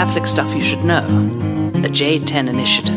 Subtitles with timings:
[0.00, 1.02] Catholic Stuff You Should Know,
[1.72, 2.96] the J10 initiative.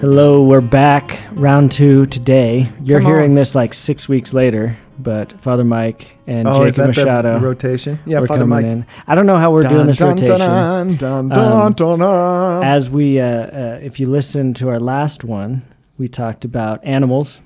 [0.00, 1.18] Hello, we're back.
[1.32, 2.68] Round two today.
[2.84, 3.34] You're Come hearing on.
[3.34, 7.38] this like six weeks later, but Father Mike and oh, is Jacob that the Machado
[7.40, 7.98] rotation?
[8.06, 8.64] Yeah, were Father coming Mike.
[8.66, 8.86] in.
[9.08, 10.38] I don't know how we're doing this Dun, dun, rotation.
[10.38, 12.62] dun, dun, dun, Um, dun, dun.
[12.62, 15.62] As we, uh, uh, if you listen to our last one,
[15.98, 17.40] we talked about animals,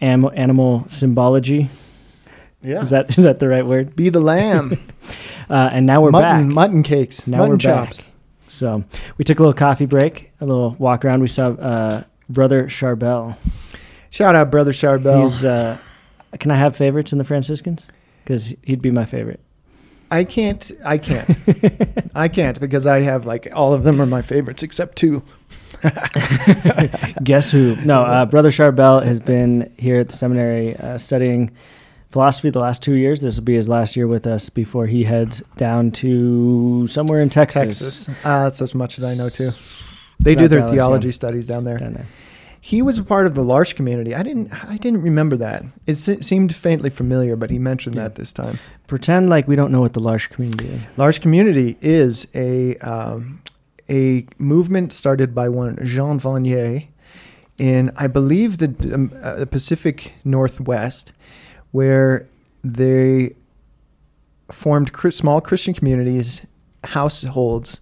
[0.00, 1.68] am- animal symbology.
[2.62, 2.80] yeah.
[2.80, 3.94] Is that is that the right word?
[3.96, 4.78] Be the lamb.
[5.50, 6.54] Uh, and now we're mutton, back.
[6.54, 8.02] mutton cakes, Now mutton we're chops.
[8.02, 8.10] back.
[8.48, 8.84] So
[9.16, 11.22] we took a little coffee break, a little walk around.
[11.22, 13.34] We saw uh, Brother Charbel.
[14.10, 15.22] Shout out, brother Charbel.
[15.22, 15.46] He's.
[15.46, 15.78] Uh,
[16.38, 17.86] can I have favorites in the Franciscans?
[18.24, 19.40] Because he'd be my favorite.
[20.10, 20.70] I can't.
[20.84, 21.30] I can't.
[22.14, 25.22] I can't because I have like all of them are my favorites except two.
[27.22, 27.76] Guess who?
[27.84, 31.50] No, uh, Brother Charbel has been here at the seminary uh, studying
[32.10, 33.20] philosophy the last two years.
[33.20, 37.30] This will be his last year with us before he heads down to somewhere in
[37.30, 37.62] Texas.
[37.78, 38.08] Texas.
[38.24, 39.50] Uh, that's as much as I know too.
[40.20, 41.12] They Shout do their Dallas, theology yeah.
[41.12, 41.78] studies down there.
[41.78, 42.06] Down there.
[42.60, 44.14] He was a part of the L'Arche community.
[44.14, 44.52] I didn't.
[44.64, 45.64] I didn't remember that.
[45.86, 48.02] It se- seemed faintly familiar, but he mentioned Yeah.
[48.04, 48.58] that this time.
[48.88, 50.82] Pretend like we don't know what the L'Arche community is.
[50.98, 53.40] L'Arche community is a um,
[53.90, 56.86] a movement started by one Jean Vanier
[57.58, 61.12] in, I believe, the um, uh, the Pacific Northwest,
[61.72, 62.28] where
[62.62, 63.34] they
[64.50, 66.46] formed cri- small Christian communities,
[66.84, 67.80] households,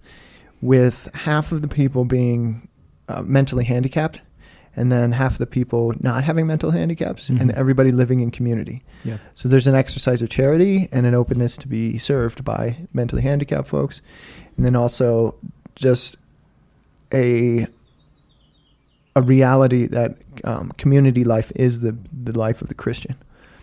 [0.61, 2.69] with half of the people being
[3.09, 4.21] uh, mentally handicapped,
[4.75, 7.55] and then half of the people not having mental handicaps, and Mhm.
[7.55, 8.83] everybody living in community.
[9.05, 9.19] Yeah.
[9.35, 13.69] So there's an exercise of charity and an openness to be served by mentally handicapped
[13.69, 14.03] folks,
[14.57, 15.37] and then also
[15.77, 16.17] just
[17.15, 17.67] a
[19.15, 23.15] a reality that um, community life is the the life of the Christian.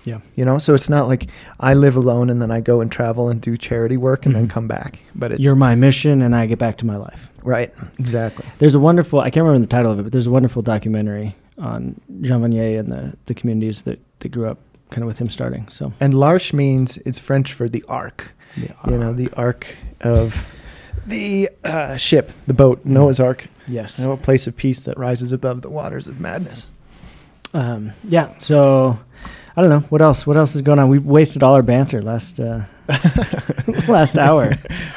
[0.06, 0.20] Yeah.
[0.36, 1.28] You know, so it's not like
[1.62, 4.48] I live alone and then I go and travel and do charity work and then
[4.48, 4.50] Mhm.
[4.50, 5.00] come back.
[5.16, 7.30] But it's You're my mission, and I get back to my life.
[7.42, 8.46] right, exactly.
[8.60, 11.36] There's a wonderful, I can't remember the title of it, but there's a wonderful documentary
[11.58, 14.60] on Jean Vanier and the, the communities that, that grew up
[14.90, 15.68] kind of with him starting.
[15.70, 18.34] So, And L'Arche means it's French for the ark.
[18.58, 18.74] yeah.
[18.90, 19.68] You know, the arc
[20.02, 20.48] of
[21.06, 23.48] the uh, ship, the boat, Noah's Ark.
[23.68, 24.00] yes.
[24.00, 26.70] A place of peace that rises above the waters of madness.
[27.54, 28.38] Um, yeah.
[28.40, 29.00] So,
[29.56, 30.26] I don't know what else.
[30.26, 30.90] What else is going on?
[30.90, 32.64] We wasted all our banter last uh,
[33.88, 34.54] last hour.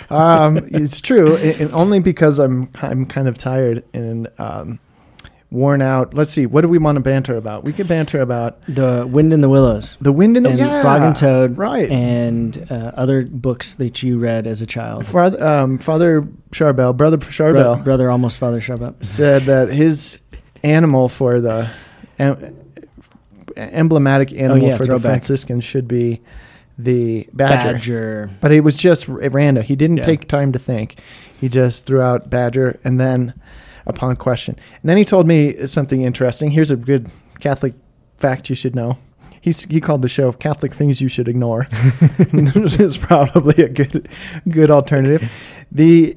[0.09, 4.79] um, it's true, and only because I'm I'm kind of tired and um,
[5.51, 6.13] worn out.
[6.15, 7.65] Let's see, what do we want to banter about?
[7.65, 10.83] We could banter about The Wind in the Willows the wind in the and yeah,
[10.83, 11.89] Frog and Toad, right?
[11.91, 15.07] and uh, other books that you read as a child.
[15.07, 19.05] Father, um, Father Charbel, brother Bro- Charbel, brother, almost father, up.
[19.05, 20.19] said that his
[20.65, 21.71] animal for the
[22.19, 22.57] em-
[23.57, 24.99] emblematic animal Oh, yeah, for the.
[24.99, 26.21] Franciscans should be
[26.79, 27.73] the badger.
[27.73, 28.31] Badger.
[28.41, 29.63] But it was just random.
[29.65, 30.05] He didn't Yeah.
[30.05, 30.97] take time to think.
[31.41, 33.33] He just threw out badger and then
[33.87, 34.57] upon question.
[34.83, 36.51] And then he told me something interesting.
[36.51, 37.11] Here's a good
[37.41, 37.75] Catholic
[38.17, 38.99] fact you should know.
[39.41, 41.65] He's, he called the show Catholic Things You Should Ignore.
[42.33, 44.09] Which is probably a good
[44.49, 45.31] good alternative.
[45.71, 46.17] The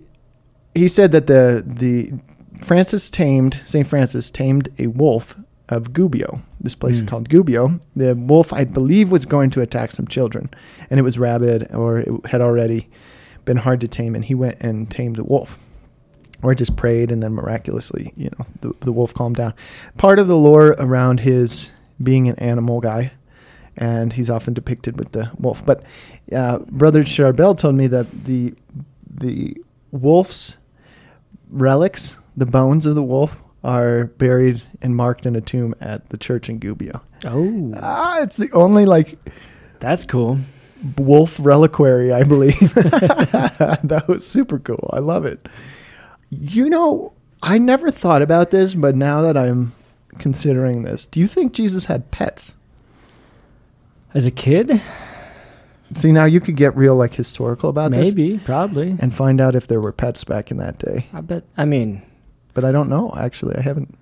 [0.74, 2.14] he said that the the
[2.60, 3.86] Francis tamed St.
[3.86, 5.38] Francis tamed a wolf
[5.68, 6.42] of Gubbio.
[6.60, 7.04] This place Mm.
[7.04, 7.80] is called Gubbio.
[7.96, 10.50] The wolf, I believe, was going to attack some children,
[10.90, 12.90] and it was rabid or it had already
[13.46, 15.60] been hard to tame, and he went and tamed the wolf,
[16.42, 19.54] or just prayed, and then miraculously, you know, the, the wolf calmed down.
[19.98, 23.12] Part of the lore around his being an animal guy,
[23.78, 25.66] and he's often depicted with the wolf.
[25.66, 25.84] But
[26.34, 28.54] uh, Brother Charbel told me that the
[29.10, 29.58] the
[29.92, 30.58] wolf's
[31.50, 36.18] relics, the bones of the wolf, are buried and marked in a tomb at the
[36.18, 37.02] church in Gubbio.
[37.26, 39.18] Oh, Ah, it's the only like
[39.82, 40.40] that's cool.
[40.98, 42.58] wolf reliquary, I believe.
[42.74, 44.90] that was super cool.
[44.94, 45.48] I love it.
[46.30, 49.74] You know, I never thought about this, but now that I'm
[50.18, 52.56] considering this, do you think Jesus had pets?
[54.14, 54.82] As a kid,
[55.94, 58.96] See, now you could get real like historical about this maybe, probably.
[59.00, 61.08] and find out if there were pets back in that day.
[61.14, 61.44] I bet.
[61.58, 62.04] I mean,
[62.54, 63.12] But I don't know.
[63.18, 63.98] Actually, I haven't.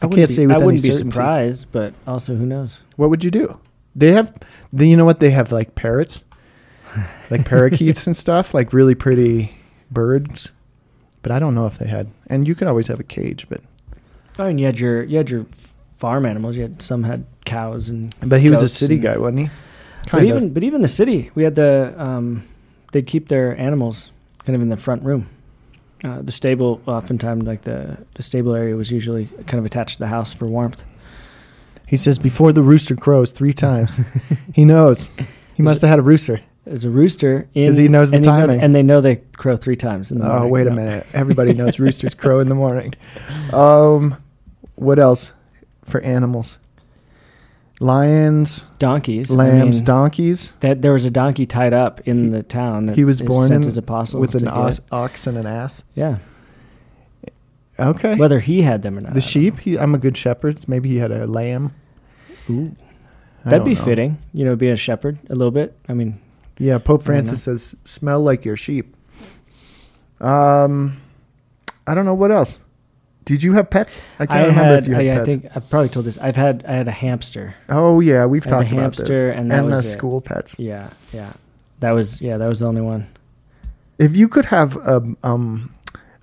[0.00, 1.12] I, wouldn't can't be- say with I wouldn't be certainty.
[1.14, 2.80] surprised, but also who knows?
[2.96, 3.58] What would you do?
[3.96, 4.36] They have,
[4.72, 5.18] the, you know what?
[5.20, 6.22] They have like parrots,
[7.30, 9.56] like parakeets and stuff, like really pretty
[9.90, 10.52] birds.
[11.26, 12.06] But I don't know if they had.
[12.28, 13.60] And you could always have a cage, but
[14.38, 15.44] I mean, you had your you had your
[15.96, 16.56] farm animals.
[16.56, 18.14] You had some had cows and.
[18.20, 19.50] but he was a city and- guy, wasn't he?
[20.12, 20.28] But of.
[20.28, 22.44] even but even the city, we had the um,
[22.92, 24.12] they'd keep their animals
[24.44, 25.28] kind of in the front room.
[26.04, 29.98] Uh, the stable, oftentimes, like the the stable area was usually kind of attached to
[29.98, 30.84] the house for warmth.
[31.88, 34.00] He says before the rooster crows three times.
[34.54, 35.10] he knows.
[35.56, 36.40] He must have had a rooster.
[36.66, 37.68] There's a rooster in.
[37.68, 38.60] 'Cause he knows the and know- timing.
[38.60, 40.10] and they know they crow three times.
[40.10, 40.50] In the Oh, morning.
[40.50, 40.76] wait a No.
[40.76, 41.06] minute.
[41.14, 42.92] Everybody knows roosters crow in the morning.
[43.52, 44.16] Um,
[44.74, 45.32] what else
[45.84, 46.58] for animals?
[47.78, 50.54] Lions, Donkeys, I lambs, mean, donkeys.
[50.60, 52.86] That there was a donkey tied up in the town.
[52.86, 55.84] That He was born sent in- his apostles with an os- ox and an ass.
[55.94, 56.16] Yeah,
[57.78, 58.16] Okay.
[58.16, 59.12] whether he had them or not.
[59.12, 59.58] The sheep.
[59.60, 60.66] He, I'm a good shepherd.
[60.66, 61.72] Maybe he had a lamb.
[62.48, 62.74] Ooh,
[63.44, 63.80] I that'd be know.
[63.82, 64.18] fitting.
[64.32, 65.76] You know, being a shepherd a little bit.
[65.86, 66.18] I mean,
[66.58, 68.96] Yeah, Pope Francis says, "Smell like your sheep."
[70.20, 71.00] Um,
[71.86, 72.58] I don't know what else.
[73.26, 74.00] Did you have pets?
[74.20, 74.82] I can't I remember had.
[74.84, 76.16] if you had I, I think I've probably told this.
[76.18, 76.64] I've had.
[76.66, 77.54] I had a hamster.
[77.68, 79.08] oh yeah, we've I had talked the about this.
[79.08, 79.90] hamster, and that the was it.
[79.92, 80.56] school pets.
[80.58, 81.32] Yeah, yeah.
[81.80, 82.38] That was yeah.
[82.38, 83.08] That was the only one.
[83.98, 85.74] If you could have a um,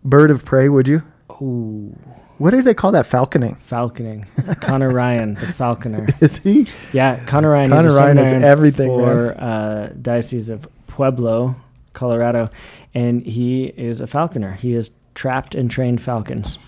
[0.03, 1.03] bird of prey, would you?
[1.41, 1.97] Ooh,
[2.43, 3.05] What do they call that?
[3.05, 3.57] Falconing.
[3.63, 4.25] falconing.
[4.59, 6.09] Connor Ryan, the falconer.
[6.19, 6.67] Is he?
[6.91, 7.69] Yeah, Connor Ryan.
[7.69, 11.55] Connor is a Ryan is everything, for uh, Diocese of Pueblo,
[11.93, 12.49] Colorado,
[12.93, 14.51] and he is a falconer.
[14.51, 16.59] He has trapped and trained falcons.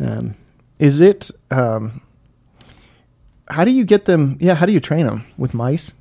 [0.00, 0.32] Um,
[0.78, 1.30] Is it?
[1.50, 2.00] Um,
[3.50, 4.38] how do you get them?
[4.40, 5.92] Yeah, how do you train them with mice?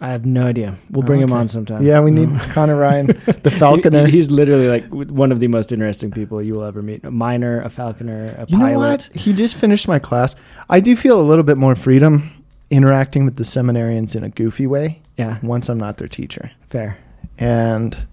[0.00, 0.74] I have no idea.
[0.90, 1.82] We'll bring him on sometime.
[1.82, 2.38] Yeah, we need No.
[2.50, 3.06] Connor Ryan,
[3.42, 4.06] the He- falconer.
[4.06, 7.04] he's literally like one of the most interesting people you will ever meet.
[7.04, 9.10] A miner, a falconer, a You know what?
[9.14, 10.34] He just finished my class.
[10.68, 12.30] I do feel a little bit more freedom
[12.70, 16.50] interacting with the seminarians in a goofy way Yeah, once I'm not their teacher.
[16.62, 16.98] fair.
[17.38, 18.06] And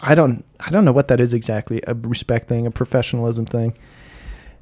[0.00, 3.76] I don't I don't know what that is exactly, a respect thing, a professionalism thing.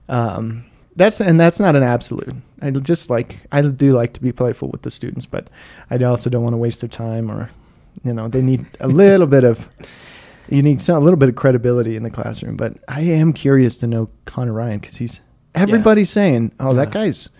[0.08, 0.64] Um
[0.96, 2.34] that's and that's not an absolute.
[2.62, 5.48] I just like I do like to be playful with the students, but
[5.90, 7.50] I also don't want to waste their time or
[8.02, 9.68] you know, they need a little bit of
[10.48, 13.78] you need some, a little bit of credibility in the classroom, but I am curious
[13.78, 15.20] to know Connor Ryan because he's
[15.54, 17.30] everybody's saying, "Oh, that guy's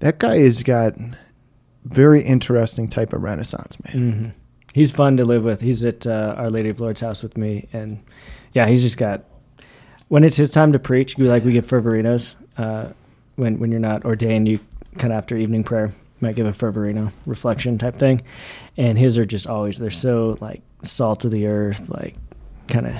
[0.00, 0.94] that guy has got
[1.84, 4.28] very interesting type of renaissance man." hmm
[4.72, 5.60] He's fun to live with.
[5.60, 8.02] He's at uh, Our Lady of Lourdes house with me, and
[8.54, 9.22] yeah, he's just got.
[10.08, 12.34] When it's his time to preach, you like we give fervorinos.
[12.56, 12.88] Uh,
[13.36, 14.60] when when you're not ordained, you
[14.98, 18.22] kind of after evening prayer might give a fervorino reflection type thing,
[18.76, 22.14] and his are just always they're so like salt of the earth, like
[22.68, 22.94] kind of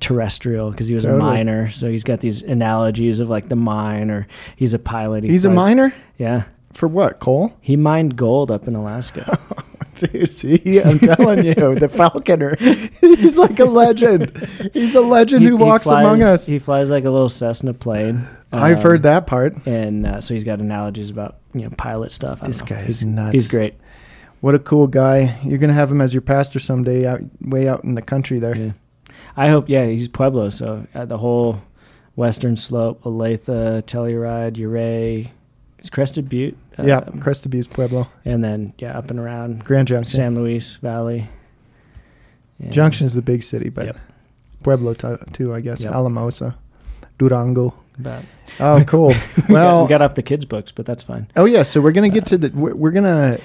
[0.00, 1.20] terrestrial because he was Totally.
[1.20, 4.26] a miner, so he's got these analogies of like the mine, or
[4.56, 5.24] he's a pilot.
[5.24, 7.20] he He's a miner Yeah, for what?
[7.20, 7.54] Coal?
[7.60, 9.38] he mined gold up in Alaska.
[9.96, 12.54] Dude, see, I'm telling you, the falconer.
[13.00, 14.32] He's like a legend.
[14.72, 16.46] He's a legend who walks flies, among us.
[16.46, 18.26] He flies like a little Cessna plane.
[18.52, 19.54] I've Um, heard that part.
[19.66, 22.40] and uh, so he's got analogies about you know pilot stuff.
[22.42, 23.32] I This guy is nuts.
[23.32, 23.74] He's great.
[24.40, 25.38] What a cool guy.
[25.44, 28.56] You're gonna have him as your pastor someday, out way out in the country there.
[28.56, 28.72] Yeah.
[29.36, 29.68] I hope.
[29.68, 31.62] Yeah, he's Pueblo, so uh, the whole
[32.16, 35.30] western slope, Olathe, Telluride, Ouray,
[35.78, 36.56] it's Crested Butte.
[36.82, 40.16] yeah, um, Crested Buttes, Pueblo, and then yeah, up and around Grand Junction.
[40.16, 41.28] San Luis Valley.
[42.70, 43.98] Junction is the big city, but Yep.
[44.62, 45.82] Pueblo t- too, I guess.
[45.82, 45.94] Yep.
[45.94, 46.56] Alamosa,
[47.18, 47.74] Durango.
[47.98, 48.22] About,
[48.58, 49.08] Oh, cool.
[49.08, 51.28] we, got, well, we got off the kids' books, but that's fine.
[51.36, 51.62] oh yeah.
[51.62, 52.48] So we're gonna get to the.
[52.50, 53.38] We're, we're gonna.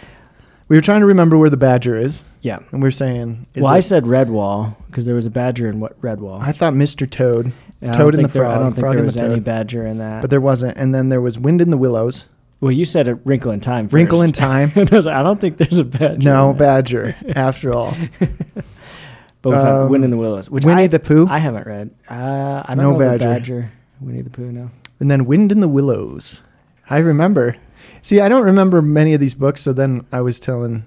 [0.68, 2.60] We were trying to remember where the badger is, Yeah.
[2.72, 3.46] and we're saying.
[3.54, 6.42] Is well, I said Redwall because there was a badger in what Redwall.
[6.42, 7.08] I thought Mr.
[7.10, 7.52] Toad,
[7.82, 9.44] And Toad think the there- I don't think Frog there was the any Toad.
[9.44, 10.22] badger in that.
[10.22, 10.76] but there wasn't.
[10.78, 12.26] And then there was Wind in the Willows,
[12.62, 13.86] well, you said a Wrinkle in Time.
[13.88, 13.94] First.
[13.94, 14.72] Wrinkle in Time.
[14.76, 16.18] I was like, I don't think there's a badger.
[16.18, 17.16] No, badger.
[17.36, 17.96] After all,
[19.44, 21.92] But Um, Wind in the Willows, which Winnie I, the Pooh, I haven't read.
[22.10, 23.18] Uh, I don't No know badger.
[23.20, 23.72] the badger.
[24.06, 24.52] Winnie the Pooh.
[24.52, 24.72] now.
[25.00, 26.44] and then Wind in the Willows.
[26.90, 27.56] I remember.
[28.02, 29.62] See, I don't remember many of these books.
[29.62, 30.86] So then I was telling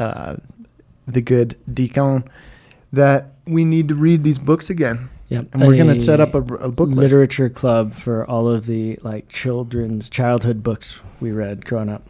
[0.00, 0.36] uh,
[1.06, 2.24] the good Deacon
[2.92, 5.48] that we need to read these books again, Yep.
[5.54, 6.98] and we're going to set up a, a book list.
[6.98, 12.02] literature club for all of the like children's childhood books we read growing up.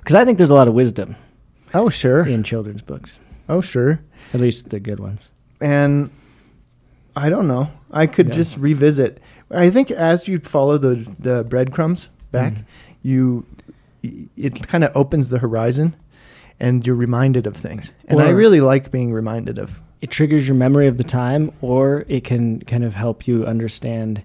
[0.00, 1.16] Because I think there's a lot of wisdom
[1.74, 4.00] Oh sure, in children's books, oh sure.
[4.34, 5.30] at least the good ones.
[5.60, 6.10] and
[7.16, 7.70] I don't know.
[7.90, 8.34] I could Yeah.
[8.34, 9.20] just revisit.
[9.52, 12.64] I think as you follow the the breadcrumbs back, Mhm.
[13.02, 13.44] you
[14.36, 15.94] it kind of opens the horizon,
[16.58, 17.92] and you're reminded of things.
[18.08, 19.80] And I really like being reminded of.
[20.00, 24.22] it triggers your memory of the time, or it can kind of help you understand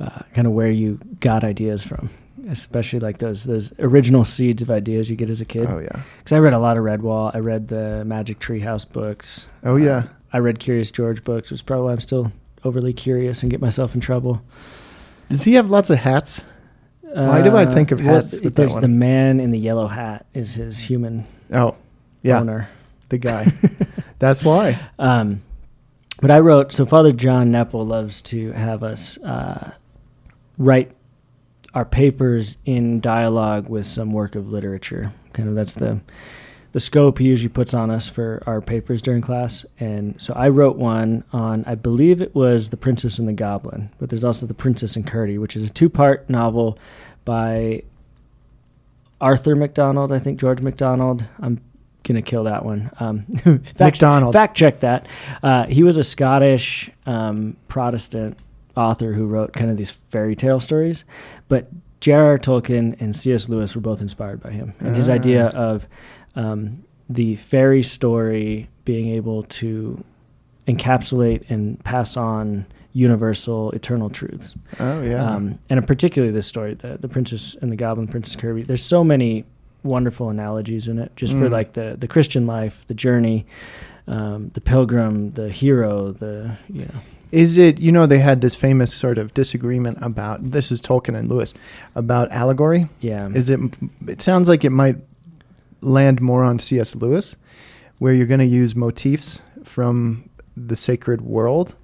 [0.00, 2.08] uh, kind of where you got ideas from,
[2.48, 5.66] especially like those those original seeds of ideas you get as a kid.
[5.70, 7.30] Oh yeah, Because I read a lot of Redwall.
[7.34, 9.46] I read the Magic Treehouse books.
[9.62, 9.96] oh yeah.
[9.96, 10.02] Uh,
[10.32, 12.32] I read Curious George books, which is probably why I'm still
[12.64, 14.42] overly curious and get myself in trouble.
[15.28, 16.42] Does he have lots of hats?
[17.02, 20.24] Why do I think of well, hats that there's the man in the yellow hat
[20.32, 21.76] is his human Oh,
[22.22, 22.70] yeah, owner.
[23.10, 23.52] the guy.
[24.18, 24.80] That's why.
[24.98, 25.42] Um,
[26.20, 26.86] but I wrote so.
[26.86, 29.72] Father John Nepil loves to have us uh,
[30.56, 30.92] write
[31.74, 35.12] our papers in dialogue with some work of literature.
[35.34, 36.00] Kind of that's the
[36.72, 39.64] the scope he usually puts on us for our papers during class.
[39.78, 43.90] And so I wrote one on, I believe it was The Princess and the Goblin,
[43.98, 46.78] but there's also The Princess and Curdie, which is a two part novel
[47.24, 47.82] by
[49.20, 51.24] Arthur MacDonald, I think George MacDonald.
[51.40, 51.60] I'm
[52.02, 52.90] gonna kill that one.
[52.98, 53.22] Um,
[53.64, 54.32] fact, MacDonald.
[54.32, 55.06] fact check that.
[55.42, 58.38] Uh, he was a Scottish um, Protestant
[58.76, 61.04] author who wrote kind of these fairy tale stories,
[61.48, 61.68] but
[62.02, 62.36] J.R.R.
[62.36, 63.48] Tolkien and C.S.
[63.48, 65.12] Lewis were both inspired by him, and his Ah.
[65.12, 65.86] idea of
[66.34, 70.02] um, the fairy story being able to
[70.66, 74.54] encapsulate and pass on universal eternal truths.
[74.80, 75.24] Oh yeah.
[75.34, 78.62] Um, and particularly this story, the, the Princess and the Goblin, Princess Curdie.
[78.64, 79.44] There's so many
[79.84, 81.52] wonderful analogies in it, just for Mm.
[81.52, 83.46] like the, the Christian life, the journey,
[84.06, 86.94] um, the pilgrim, the hero, the you know.
[87.30, 91.16] Is it, you know, they had this famous sort of disagreement about, this is Tolkien
[91.16, 91.54] and Lewis,
[91.94, 92.90] about allegory.
[93.00, 93.30] Yeah.
[93.32, 93.58] Is it,
[94.06, 94.96] it sounds like it might
[95.80, 96.94] land more on C.S.
[96.94, 97.36] Lewis,
[97.98, 100.28] where you're going to use motifs from
[100.58, 101.74] the sacred world,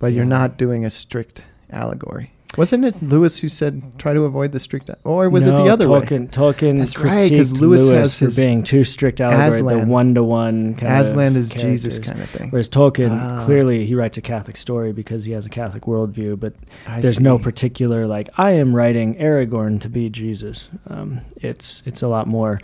[0.00, 2.32] but you're not doing a strict allegory.
[2.58, 5.68] Wasn't it Lewis who said, try to avoid the strict, or was it the No,
[5.72, 6.00] other way?
[6.00, 9.84] Tolkien, Tolkien That's right, critiqued Lewis Lewis, has for being too strict allegory, Aslan.
[9.86, 12.50] the one to one kind Aslan of is Jesus kind of thing.
[12.50, 13.44] Whereas Tolkien, Ah.
[13.46, 16.54] clearly, he writes a Catholic story because he has a Catholic worldview, but
[16.86, 20.68] I there's no particular like I am writing Aragorn to be Jesus.
[20.88, 22.58] Um, it's it's a lot more.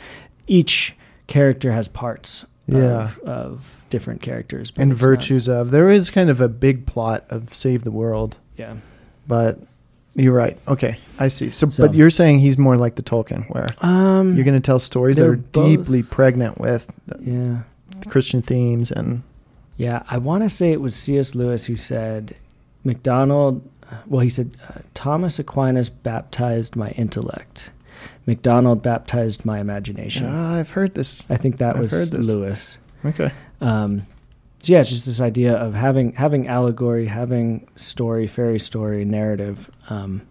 [0.49, 0.95] Each
[1.29, 3.03] character has parts Yeah.
[3.03, 5.71] of, of different characters and it's not- virtues of.
[5.71, 8.75] There is kind of a big plot of save the world, yeah,
[9.29, 9.59] but
[10.15, 10.59] you're right.
[10.69, 11.51] Okay, I see.
[11.51, 14.65] So, So- but you're saying he's more like the Tolkien, where um, you're going to
[14.65, 19.23] tell stories that they're are deeply pregnant with the yeah, Christian themes and
[19.77, 20.03] yeah.
[20.09, 21.35] I want to say it was C.S.
[21.35, 22.37] Lewis who said
[22.85, 23.69] MacDonald.
[24.07, 27.71] Well, he said uh, Thomas Aquinas baptized my intellect.
[28.27, 30.27] MacDonald baptized my imagination.
[30.29, 31.27] Ah, I've heard this.
[31.31, 32.27] I think that I've was heard this.
[32.27, 32.79] Lewis.
[33.05, 33.31] Okay.
[33.61, 34.07] Um,
[34.65, 39.71] so yeah, it's just this idea of having having allegory, having story, fairy story, narrative,
[39.91, 40.23] um,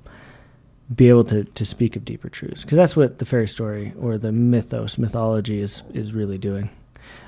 [0.94, 4.18] be able to to speak of deeper truths because that's what the fairy story or
[4.18, 6.72] the mythos, mythology is is really doing.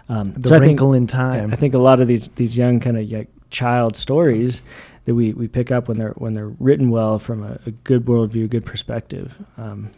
[0.09, 1.53] Um, The so I think wrinkle in time.
[1.53, 4.63] I think a lot of these these young kind of like child stories
[5.05, 8.05] that we, we pick up when they're when they're written well from a, a good
[8.05, 9.35] worldview, good perspective.
[9.57, 9.91] Um,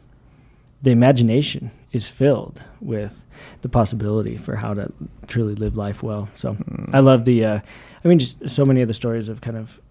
[0.82, 3.26] the imagination is filled with
[3.62, 4.92] the possibility for how to
[5.28, 6.30] truly live life well.
[6.36, 6.90] So Mm.
[6.94, 7.60] I love the, uh,
[8.04, 9.82] I mean, just so many of the stories of kind of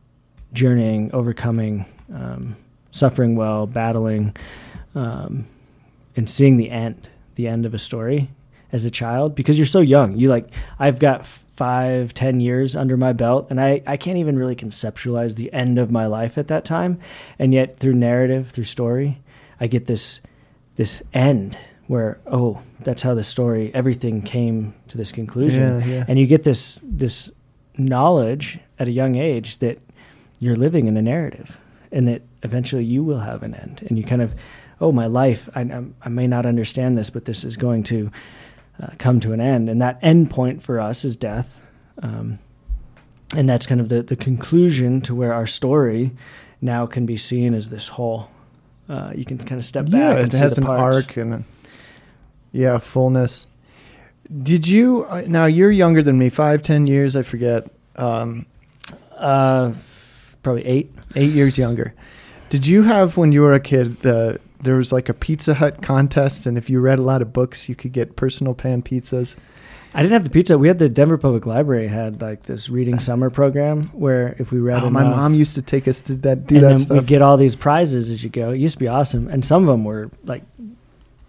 [0.52, 2.56] journeying, overcoming, um,
[2.90, 4.34] suffering well, battling,
[4.94, 5.46] um,
[6.16, 8.30] and seeing the end, the end of a story
[8.72, 10.16] as a child because you're so young.
[10.16, 10.46] You like,
[10.78, 14.56] I've got f- five, ten years under my belt, and I, I can't even really
[14.56, 16.98] conceptualize the end of my life at that time.
[17.38, 19.22] And yet, through narrative, through story,
[19.60, 20.20] I get this
[20.76, 25.80] this end where oh, that's how the story, everything came to this conclusion.
[25.80, 26.04] Yeah, yeah.
[26.08, 27.30] and you get this this
[27.78, 29.78] knowledge at a young age that
[30.38, 31.60] you're living in a narrative
[31.92, 33.84] and that eventually you will have an end.
[33.88, 34.34] And you kind of
[34.80, 38.10] oh my life i, I'm- may not understand this but this is going to
[38.82, 39.68] uh, come to an end.
[39.70, 41.60] And that end point for us is death.
[42.02, 42.38] Um,
[43.34, 46.12] and that's kind of the, the conclusion to where our story
[46.60, 48.30] now can be seen as this whole
[48.88, 49.94] uh, you can kind of step back.
[49.94, 50.96] yeah, it has an parts.
[50.96, 51.44] arc and a,
[52.52, 53.46] yeah, fullness.
[54.42, 55.46] Did you uh, now?
[55.46, 57.16] You're younger than me, five, ten years.
[57.16, 57.70] I forget.
[57.96, 58.46] Um,
[59.16, 59.72] uh,
[60.42, 61.94] probably eight eight years younger.
[62.50, 65.82] Did you have when you were a kid the there was like a Pizza Hut
[65.82, 69.36] contest, and if you read a lot of books, you could get personal pan pizzas.
[69.96, 70.58] I didn't have the pizza.
[70.58, 74.58] We had the Denver Public Library had like this reading summer program where if we
[74.60, 76.96] read Oh, enough, my mom used to take us to that do and that stuff.
[76.98, 78.50] we'd get all these prizes as you go.
[78.50, 80.42] It used to be awesome, and some of them were like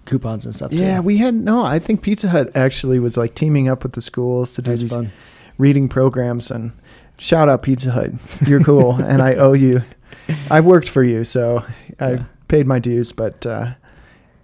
[0.05, 0.71] coupons and stuff.
[0.73, 1.01] yeah, too.
[1.03, 1.63] we had no.
[1.63, 4.81] I think Pizza Hut actually was like teaming up with the schools to do was
[4.81, 5.11] these fun.
[5.57, 6.51] reading programs.
[6.51, 6.71] And
[7.17, 8.11] shout out Pizza Hut,
[8.45, 9.83] you're cool, and I owe you.
[10.51, 11.63] I worked for you, so
[11.99, 12.23] I Yeah.
[12.49, 13.11] paid my dues.
[13.13, 13.75] But uh,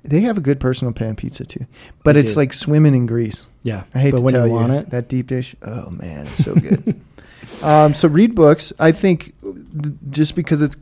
[0.04, 1.66] they have a good personal pan pizza too.
[2.04, 2.40] But They it's do.
[2.40, 3.48] like swimming in grease.
[3.64, 5.56] Yeah, I hate but to when tell you want it, that deep dish.
[5.62, 7.00] Oh man, it's so good.
[7.62, 8.74] um, so read books.
[8.80, 10.76] I think th- just because it's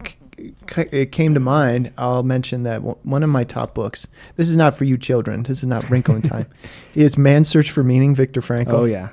[0.74, 4.08] c- it came to mind, I'll mention that w- one of my top books.
[4.38, 5.44] This is not for you children.
[5.44, 6.48] This is not Wrinkle in Time.
[6.96, 8.74] Is Man's Search for Meaning, Viktor Frankl.
[8.74, 9.10] oh yeah,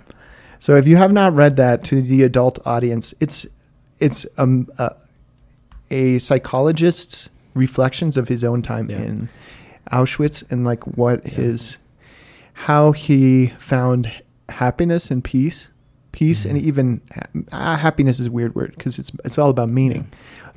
[0.58, 3.46] So if you have not read that to the adult audience, it's
[4.00, 4.92] it's um, a,
[5.90, 8.98] a psychologist's reflections of his own time Yeah.
[9.02, 9.28] in
[9.92, 11.78] Auschwitz and like what his
[12.52, 14.10] how he found
[14.48, 15.68] happiness and peace,
[16.12, 16.62] peace and Mhm.
[16.62, 20.08] even ha- ah, happiness is a weird word because it's it's all about meaning.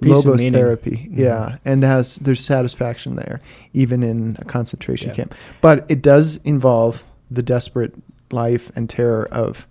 [0.02, 0.54] Peace logos meaning.
[0.54, 1.10] therapy.
[1.12, 1.18] Mhm.
[1.20, 3.40] Yeah, and has there's satisfaction there,
[3.74, 5.16] even in a concentration Yeah.
[5.16, 5.36] camp.
[5.62, 7.94] But it does involve the desperate
[8.32, 9.68] life and terror of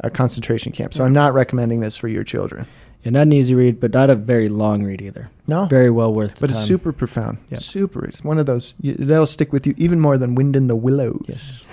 [0.00, 0.94] a concentration camp.
[0.94, 2.66] So I'm not recommending this for your children.
[3.04, 5.30] Yeah, not an easy read, but not a very long read either.
[5.46, 6.36] No, Very well worth.
[6.36, 6.66] The but it's time.
[6.66, 7.38] super profound.
[7.50, 7.58] Yeah.
[7.58, 8.06] Super.
[8.06, 10.76] It's one of those you, that'll stick with you even more than Wind in the
[10.76, 11.22] Willows.
[11.28, 11.64] Yes.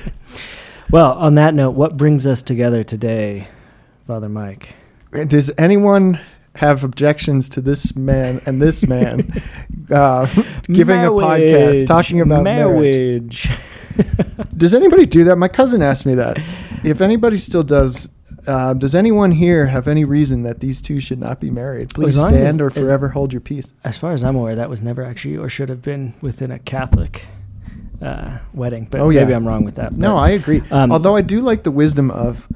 [0.90, 3.48] well, on that note, what brings us together today,
[4.06, 4.74] Father Mike?
[5.12, 6.20] Does anyone
[6.56, 9.42] have objections to this man and this man
[9.90, 10.26] uh,
[10.64, 13.48] giving a podcast talking about marriage?
[13.48, 13.58] marriage.
[14.56, 15.36] Does anybody do that?
[15.36, 16.38] My cousin asked me that.
[16.84, 18.08] If anybody still does,
[18.50, 21.90] uh, does anyone here have any reason that these two should not be married?
[21.94, 23.72] Please long stand as- or as- forever hold your peace.
[23.84, 26.58] As far as I'm aware, that was never actually, or should have been, within a
[26.58, 27.26] Catholic
[28.02, 28.88] uh, wedding.
[28.90, 29.20] But Oh, yeah.
[29.20, 29.92] maybe I'm wrong with that.
[29.92, 30.62] No, but, I agree.
[30.70, 32.48] um, Although I do like the wisdom of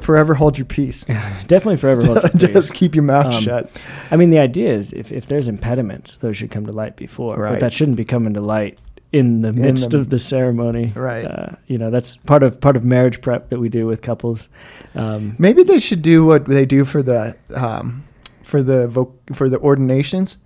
[0.00, 1.04] forever hold your peace.
[1.48, 2.04] definitely forever.
[2.06, 2.40] hold your peace.
[2.52, 3.70] Just keep your mouth Um, shut.
[4.12, 7.34] I mean, the idea is if, if there's impediments, those should come to light before.
[7.36, 7.60] But Right.
[7.60, 8.78] that shouldn't be coming to light
[9.12, 10.92] in the midst the- of the ceremony.
[10.94, 11.24] Right.
[11.24, 14.48] Uh, you know, that's part of part of marriage prep that we do with couples.
[14.94, 18.04] Um, Maybe they should do what they do for the um,
[18.42, 20.38] for the voc- for the ordinations,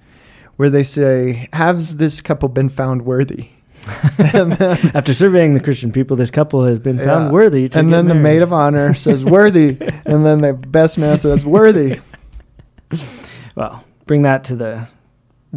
[0.56, 3.48] where they say, "Has this couple been found worthy?"
[4.16, 4.52] then,
[4.94, 7.30] after surveying the Christian people, this couple has been found Yeah.
[7.32, 9.76] worthy to and then the maid of honor says, "Worthy,"
[10.06, 11.98] and then the best man says, "Worthy."
[13.54, 14.88] Well, bring that to the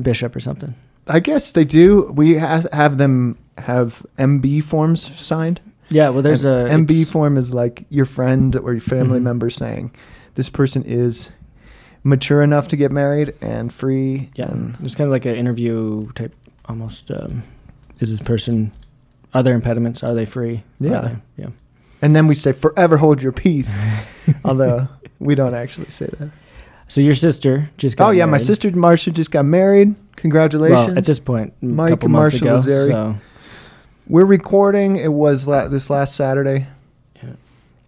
[0.01, 0.74] bishop or something.
[1.07, 2.12] I guess they do.
[2.15, 5.62] We ha- have them have MB forms signed.
[5.89, 9.24] Yeah, well, there's a MB form is like your friend or your family Mhm.
[9.24, 9.91] member saying,
[10.33, 11.29] "This person is
[12.03, 16.12] mature enough to get married and free." Yeah, and it's kind of like an interview
[16.13, 16.33] type.
[16.67, 17.43] Almost, um,
[18.00, 18.71] is this person
[19.33, 20.01] other impediments?
[20.03, 20.63] Are they free?
[20.79, 21.01] Yeah.
[21.01, 21.50] they- yeah.
[22.01, 23.77] And then we say, forever hold your peace.
[24.45, 24.88] Although
[25.19, 26.29] we don't actually say that.
[26.88, 28.25] So your sister just got oh, yeah.
[28.25, 28.46] My married.
[28.46, 29.96] sister Marcia just got married.
[30.18, 30.88] Congratulations.
[30.89, 32.58] Well, at this point, a Mike couple and Marshall ago.
[32.58, 32.88] Lazari.
[32.92, 33.15] So
[34.08, 34.95] We're recording.
[34.98, 36.67] It was la- this last Saturday.
[37.21, 37.32] Yeah.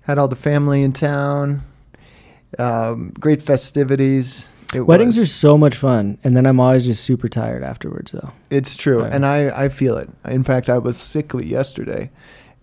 [0.01, 1.61] Had all the family in town.
[2.57, 4.49] Um, great festivities.
[4.73, 8.11] It weddings was- are so much fun, and then I'm always just super tired afterwards,
[8.11, 8.31] though.
[8.49, 9.13] It's true, Right.
[9.13, 10.09] and I, I feel it.
[10.25, 12.09] In fact, I was sickly yesterday,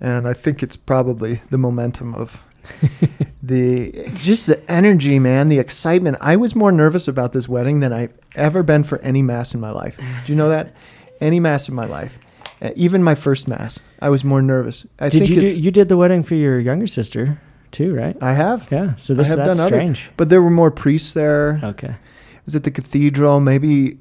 [0.00, 2.42] and I think it's probably the momentum of
[3.42, 6.16] the just the energy, man, the excitement.
[6.20, 9.60] I was more nervous about this wedding than I've ever been for any mass in
[9.60, 9.96] my life.
[10.24, 10.74] Do you know that?
[11.20, 12.18] Any mass in my life,
[12.62, 14.86] Uh, even my first mass, I was more nervous.
[14.98, 18.16] I did think you do, you did the wedding for your younger sister too, right?
[18.22, 18.94] I have, Yeah.
[18.96, 20.10] So this have that's done other- strange.
[20.16, 21.60] but there were more priests there.
[21.62, 21.88] Okay.
[22.36, 23.98] It was at the cathedral, maybe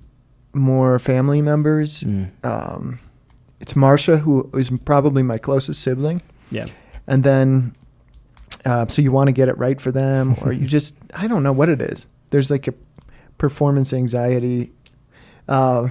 [0.54, 2.04] more family members.
[2.04, 2.30] Mm.
[2.44, 3.00] Um,
[3.60, 6.22] it's Marcia, who is probably my closest sibling.
[6.52, 6.68] Yeah.
[7.08, 7.74] and then
[8.66, 11.44] uh, so you want to get it right for them or you just i don't
[11.44, 12.74] know what it is there's like a
[13.38, 14.72] performance anxiety
[15.48, 15.90] uh,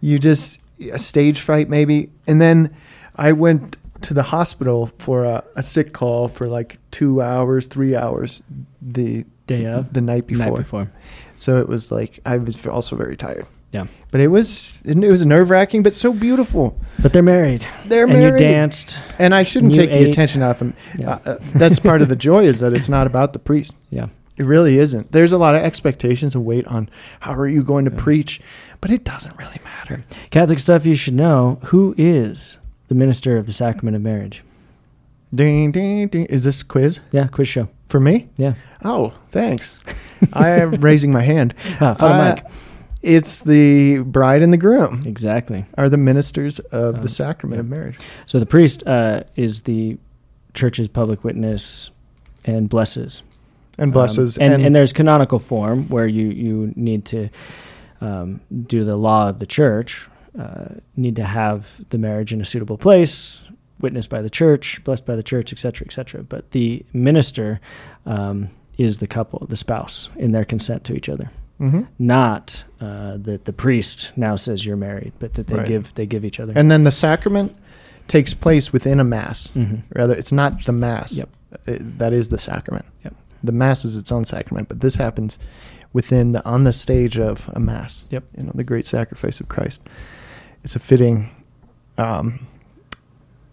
[0.00, 0.60] you just
[0.92, 2.74] a stage fright maybe and then
[3.16, 7.96] i went to the hospital for a, a sick call for like two hours three
[7.96, 8.42] hours
[8.80, 9.92] the Day of.
[9.92, 10.92] the night before Night before.
[11.34, 13.86] so it was like i was also very tired Yeah.
[14.10, 17.66] but it was it was nerve wracking but so beautiful But they're married.
[17.84, 18.98] they're and married you danced.
[19.18, 20.72] and I shouldn't You take the attention off him.
[20.96, 21.18] Yeah.
[21.26, 23.76] Uh, uh, that's part of the joy is that it's not about the priest.
[23.90, 24.06] Yeah.
[24.38, 25.12] It really isn't.
[25.12, 26.88] There's a lot of expectations and weight on
[27.20, 28.00] how are you going to Yeah.
[28.02, 28.40] preach,
[28.80, 30.04] but it doesn't really matter.
[30.30, 31.58] Catholic stuff you should know.
[31.66, 34.44] Who is the minister of the sacrament of marriage?
[35.34, 36.24] Ding ding ding.
[36.26, 37.68] Is this quiz Yeah, quiz show.
[37.88, 38.28] for me?
[38.38, 38.54] Yeah.
[38.82, 39.78] Oh, thanks.
[40.32, 41.52] I am raising my hand.
[41.80, 42.46] Ah, Uh, Mike.
[43.02, 45.64] It's the bride and the groom Exactly.
[45.76, 47.60] are the ministers of Um, the sacrament yeah.
[47.60, 47.98] of marriage.
[48.26, 49.98] So the priest uh, is the
[50.54, 51.90] church's public witness
[52.44, 53.22] and blesses.
[53.78, 57.28] And blesses Um, and, and, there's canonical form where you, you need to
[58.00, 62.44] um, do the law of the church, uh, need to have the marriage in a
[62.44, 63.48] suitable place,
[63.80, 66.24] witnessed by the church, blessed by the church, etc., etc.
[66.24, 67.60] But the minister
[68.06, 71.30] um, is the couple, the spouse, in their consent to each other.
[71.58, 75.66] Hmm Not uh, that the priest now says you're married, but that they Right.
[75.66, 76.52] give they give each other.
[76.56, 77.54] And then the sacrament
[78.06, 79.48] takes place within a mass.
[79.54, 79.82] Mhm.
[79.94, 81.12] Rather, it's not the mass.
[81.12, 81.28] Yep.
[81.66, 82.86] It- that is the sacrament.
[83.04, 83.14] Yep.
[83.44, 85.38] The mass is its own sacrament, but this happens
[85.92, 88.04] within the, on the stage of a mass.
[88.10, 88.24] Yep.
[88.36, 89.82] You know, the great sacrifice of Christ.
[90.64, 91.30] It's a fitting,
[91.98, 92.46] um,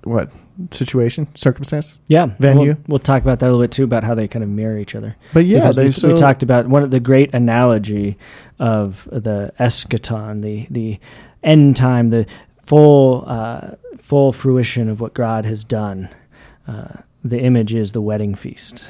[0.04, 0.30] what
[0.72, 1.98] situation, circumstance?
[2.08, 2.74] Yeah, venue.
[2.74, 4.78] We'll, we'll talk about that a little bit too about how they kind of mirror
[4.78, 5.16] each other.
[5.34, 8.18] But yeah, they we, so we talked about one of the great analogy
[8.60, 11.00] of the eschaton, the the
[11.44, 12.26] end time, the
[12.62, 16.10] full uh, full fruition of what God has done.
[16.68, 18.86] Uh, the image is the wedding feast.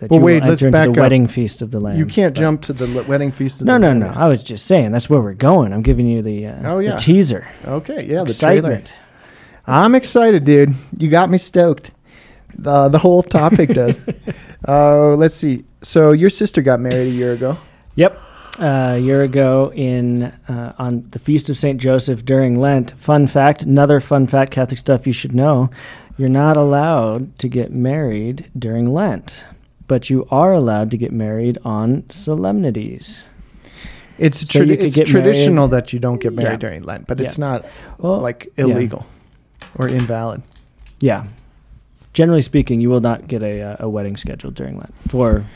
[0.00, 0.96] that Well, you wait, let's back the up.
[0.96, 1.96] wedding feast of the Lamb.
[1.96, 3.60] You can't But- jump to the wedding feast.
[3.62, 4.06] Of No, the no, Lamb no.
[4.06, 4.16] yet.
[4.16, 5.72] I was just saying that's where we're going.
[5.72, 6.92] I'm giving you the uh, Oh, yeah.
[6.92, 7.48] the teaser.
[7.66, 8.82] Okay, yeah, the trailer.
[9.70, 10.74] I'm excited, dude.
[10.98, 11.92] You got me stoked.
[12.56, 13.98] The the whole topic does.
[14.66, 15.64] Uh, let's see.
[15.82, 17.56] So your sister got married a year ago.
[17.94, 18.20] Yep.
[18.58, 22.90] Uh, a year ago in uh, on the feast of Saint Joseph during Lent.
[22.90, 25.70] Fun fact, another fun fact, Catholic stuff you should know:
[26.18, 29.44] you're not allowed to get married during Lent,
[29.86, 33.24] but you are allowed to get married on solemnities.
[34.18, 36.68] It's So tradi- it's traditional that you don't get married Yeah.
[36.68, 37.64] during Lent, but it's not
[37.98, 38.66] Well, like yeah.
[39.76, 40.42] Or invalid.
[41.00, 41.26] Yeah.
[42.12, 45.46] Generally speaking, you will not get a, uh, a wedding scheduled during Lent for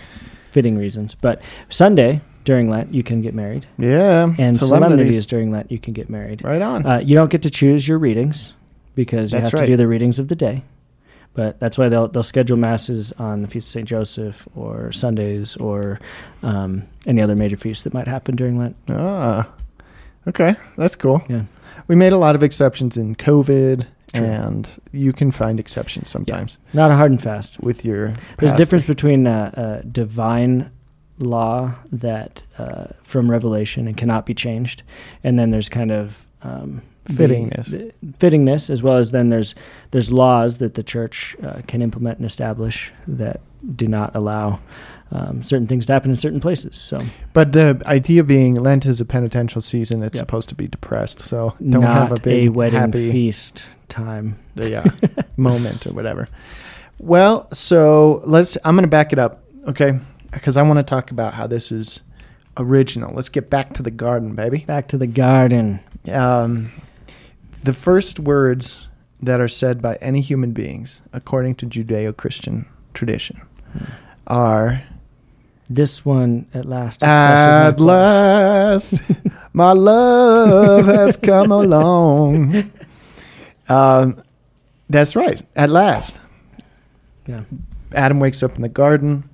[0.51, 1.15] fitting reasons.
[1.15, 3.67] But Sunday during Lent, you can get married.
[3.79, 4.59] Yeah, And solemnities.
[4.59, 6.45] solemnities during Lent, you can get married.
[6.45, 6.87] Right on.
[6.87, 8.55] Uh, you don't get to choose your readings
[8.95, 9.67] because you That's have right.
[9.67, 10.63] to do the readings of the day.
[11.35, 15.57] But that's why they'll they'll schedule masses on the feast of Saint Joseph or Sundays
[15.57, 15.99] or
[16.45, 18.77] um, any other major feast that might happen during Lent.
[18.89, 19.49] ah,
[20.29, 21.21] okay, that's cool.
[21.29, 21.43] Yeah.
[21.89, 24.27] We made a lot of exceptions in COVID, True.
[24.27, 27.61] and you can find exceptions sometimes Not a hard and fast.
[27.61, 28.13] with your.
[28.39, 29.51] There's a difference between uh,
[29.83, 30.71] uh, divine
[31.19, 34.83] law that uh, from revelation and cannot be changed,
[35.23, 37.67] and then there's kind of um, the- Fittingness.
[37.71, 39.55] the fittingness, as well as then there's
[39.91, 43.41] there's laws that the church uh, can implement and establish that
[43.77, 44.59] do not allow
[45.11, 46.77] um, certain things to happen in certain places.
[46.77, 46.99] So
[47.33, 50.03] But the idea being Lent is a penitential season.
[50.03, 50.23] It's Yep.
[50.23, 54.37] supposed to be depressed, so don't not have a big wedding happy feast time.
[54.57, 54.85] yeah
[55.37, 56.29] moment or whatever.
[56.99, 58.57] Well, so let's.
[58.65, 59.99] I'm going to back it up, okay?
[60.33, 62.01] Because I want to talk about how this is
[62.57, 63.15] original.
[63.15, 64.59] Let's get back to the garden, baby.
[64.67, 65.81] Back to the garden.
[66.11, 66.73] Um,
[67.63, 68.89] the first words
[69.23, 73.41] that are said by any human beings, according to Judeo-Christian tradition,
[74.27, 74.83] are
[75.69, 77.03] This one at last.
[77.03, 79.03] Is At last,
[79.53, 82.71] my love has come along.
[83.69, 84.23] Um,
[84.91, 85.41] that's right.
[85.57, 86.21] At last,
[87.27, 87.43] Yeah.
[87.95, 89.29] Adam wakes up in the garden.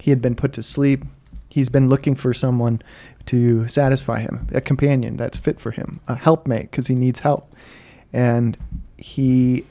[0.00, 1.04] He had been put to sleep.
[1.48, 2.80] He's been looking for someone
[3.26, 7.52] to satisfy him, a companion that's fit for him, a helpmate because he needs help.
[8.12, 8.56] And
[8.96, 9.64] he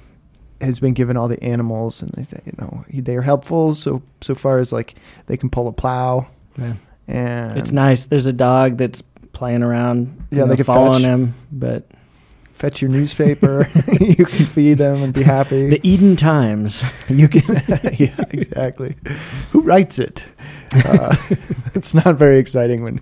[0.62, 4.02] has been given all the animals, and they say, you know, they are helpful so
[4.22, 4.96] so far as like
[5.28, 6.76] they can pull a plow Yeah.
[7.08, 8.06] and It's nice.
[8.06, 9.02] There's a dog that's
[9.34, 10.26] playing around.
[10.32, 11.10] Yeah, know, they can following fetch.
[11.10, 11.34] him.
[11.52, 11.86] But
[12.64, 13.70] fetch your newspaper.
[14.00, 15.68] you can feed them and be happy.
[15.68, 16.82] the Eden Times.
[17.10, 17.62] you can,
[18.00, 18.96] yeah, exactly.
[19.52, 20.26] Who writes it?
[20.74, 21.14] Uh,
[21.76, 23.02] it's not very exciting when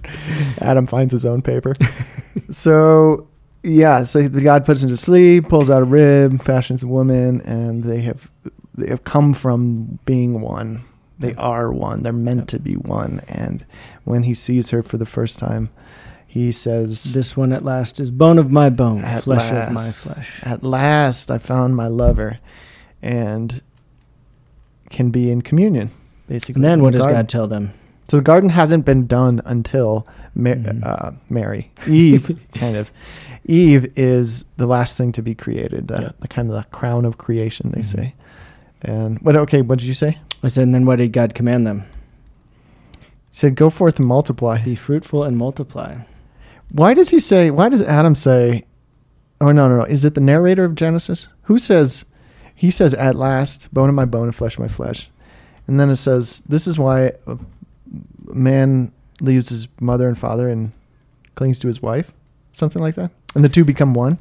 [0.62, 1.76] Adam finds his own paper.
[2.50, 3.28] So,
[3.62, 7.42] yeah, so the God puts him to sleep, pulls out a rib, fashions a woman,
[7.42, 8.32] and they have
[8.74, 10.84] they have come from being one.
[11.20, 12.02] They are one.
[12.02, 12.48] They're meant Yep.
[12.48, 13.22] to be one.
[13.28, 13.64] And
[14.06, 15.70] when he sees her for the first time,
[16.34, 20.40] he says, This one at last is bone of my bone, flesh of my flesh.
[20.44, 22.40] At last, I found my lover,
[23.02, 23.62] and
[24.90, 25.92] can be in communion,
[26.30, 26.60] basically.
[26.60, 27.22] And then what the does garden.
[27.24, 27.74] God tell them?
[28.08, 30.86] So the garden hasn't been done until Ma- Mhm.
[30.86, 32.94] uh, Mary, Eve, kind of.
[33.44, 36.10] Eve is the last thing to be created, the, Yeah.
[36.22, 37.86] the kind of the crown of creation, they Mhm.
[37.86, 38.14] say.
[38.84, 39.36] And what?
[39.36, 40.18] Okay, what did you say?
[40.44, 41.84] I said, and then what did God command them?
[43.30, 45.98] He said, "Go forth and multiply." Be fruitful and multiply.
[46.72, 47.52] Why does he say?
[47.52, 48.66] Why does Adam say?
[49.40, 49.84] Oh no, no, no!
[49.84, 52.06] Is it the narrator of Genesis who says?
[52.56, 55.10] He says, "At last, bone of my bone and flesh of my flesh,"
[55.68, 57.38] and then it says, "This is why a
[58.26, 60.72] man leaves his mother and father and
[61.36, 62.12] clings to his wife,"
[62.54, 64.20] something like that, and the two become one.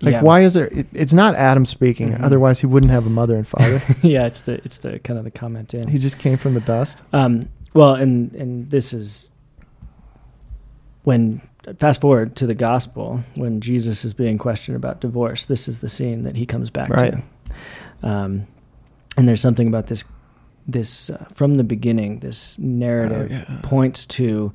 [0.00, 0.22] Like, yeah.
[0.22, 0.66] why is there?
[0.66, 2.12] It, it's not Adam speaking.
[2.12, 2.22] Mhm.
[2.22, 3.82] Otherwise, he wouldn't have a mother and father.
[4.02, 5.88] yeah, it's the it's the kind of the comment in.
[5.88, 7.02] he just came from the dust.
[7.12, 9.30] Um, well, and and this is
[11.04, 11.40] when
[11.78, 15.46] fast forward to the gospel when Jesus is being questioned about divorce.
[15.46, 17.14] This is the scene that he comes back Right.
[18.02, 18.08] to.
[18.08, 18.46] Um,
[19.16, 20.04] and there's something about this
[20.66, 22.20] this uh, from the beginning.
[22.20, 23.60] This narrative Oh, yeah.
[23.62, 24.52] points to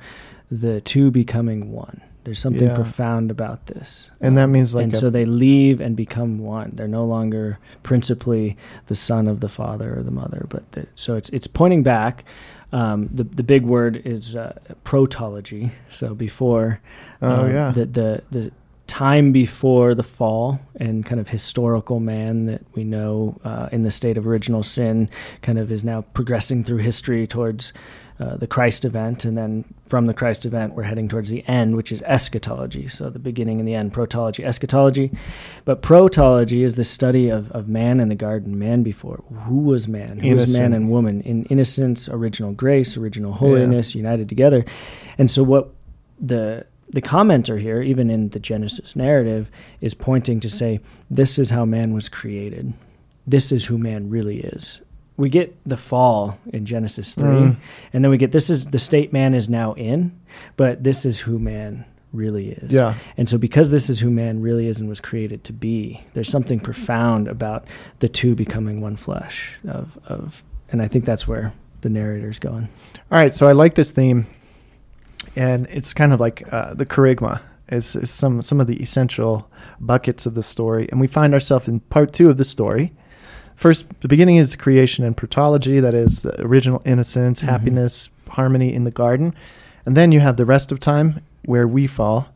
[0.51, 2.01] the two becoming one.
[2.23, 2.75] There's something Yeah.
[2.75, 4.09] profound about this.
[4.19, 6.71] And that Um, means like and so they leave and become one.
[6.75, 8.57] They're no longer principally
[8.87, 12.23] the son of the father or the mother, but the, so it's it's pointing back.
[12.71, 15.71] Um, the the big word is uh, protology.
[15.89, 16.81] So before
[17.21, 17.71] Oh um, yeah.
[17.71, 18.51] the the the
[18.87, 23.91] time before the fall and kind of historical man that we know uh, in the
[23.91, 25.07] state of original sin
[25.43, 27.71] kind of is now progressing through history towards
[28.19, 31.77] uh, the Christ event, and then from the Christ event, we're heading towards the end,
[31.77, 32.87] which is eschatology.
[32.89, 35.11] So the beginning and the end, protology, eschatology.
[35.63, 39.23] But protology is the study of, of man in the garden, man before.
[39.45, 40.19] Who was man?
[40.19, 43.99] Who was man and woman in innocence, original grace, original holiness, yeah.
[43.99, 44.65] united together.
[45.17, 45.69] And so what
[46.19, 50.79] the the commenter here, even in the Genesis narrative, is pointing to say,
[51.09, 52.73] this is how man was created.
[53.27, 54.81] This is who man really is
[55.19, 57.57] we get the fall in Genesis 3 mm.
[57.91, 60.17] and then we get this is the state man is now in
[60.55, 62.71] but this is who man really is.
[62.71, 62.95] Yeah.
[63.17, 66.29] And so because this is who man really is and was created to be there's
[66.29, 67.65] something profound about
[67.99, 72.69] the two becoming one flesh of of and I think that's where the narrator's going.
[73.11, 74.25] All right so I like this theme
[75.35, 79.51] and it's kind of like uh, the kerygma is, is some some of the essential
[79.81, 82.93] buckets of the story and we find ourselves in part two of the story
[83.59, 87.49] first the beginning is creation and protology that is the original innocence mm-hmm.
[87.49, 89.35] happiness harmony in the garden
[89.85, 92.29] and then you have the rest of time where we fall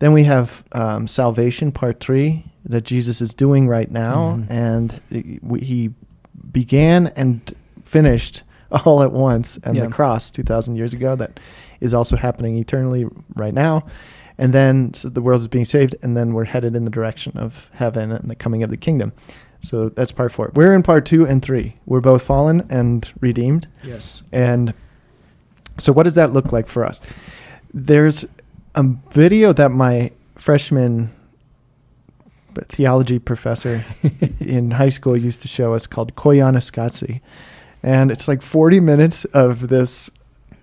[0.00, 4.52] then we have um, salvation part three that jesus is doing right now mm-hmm.
[4.52, 5.00] and
[5.62, 5.90] he
[6.52, 8.42] began and finished
[8.84, 9.84] all at once and yeah.
[9.84, 11.40] the cross 2000 years ago that
[11.80, 13.82] is also happening eternally right now
[14.36, 17.32] and then so the world is being saved and then we're headed in the direction
[17.38, 19.12] of heaven and the coming of the kingdom
[19.66, 20.52] so that's part four.
[20.54, 21.76] We're in part two and three.
[21.86, 23.66] We're both fallen and redeemed.
[23.82, 24.22] Yes.
[24.32, 24.72] And
[25.78, 27.00] so, what does that look like for us?
[27.74, 28.24] There's
[28.74, 31.12] a video that my freshman
[32.68, 33.84] theology professor
[34.40, 37.20] in high school used to show us called Koyaanisqatsi.
[37.82, 40.10] And it's like 40 minutes of this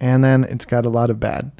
[0.00, 1.52] and then it's got a lot of bad.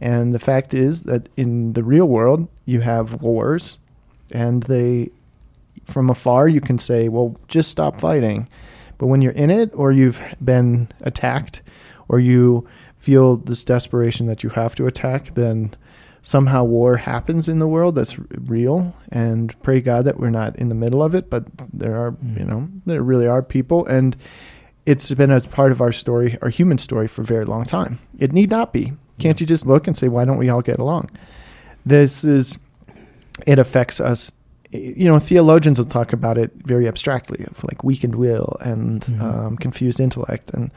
[0.00, 3.78] And the fact is that in the real world, you have wars,
[4.30, 5.10] and they,
[5.84, 8.48] from afar, you can say, well, just stop fighting.
[8.98, 11.62] But when you're in it, or you've been attacked,
[12.08, 15.74] or you feel this desperation that you have to attack, then
[16.22, 18.94] somehow war happens in the world that's real.
[19.10, 22.38] And pray God that we're not in the middle of it, but there are, mm.
[22.38, 23.84] you know, there really are people.
[23.86, 24.16] And
[24.88, 27.98] it's been a part of our story, our human story, for a very long time.
[28.18, 28.92] It need not be.
[29.18, 31.10] Can't you just look and say, why don't we all get along?
[31.84, 32.58] This is,
[33.46, 34.32] it affects us.
[34.70, 39.22] You know, theologians will talk about it very abstractly, of like weakened will and mm-hmm.
[39.22, 40.70] um, confused intellect and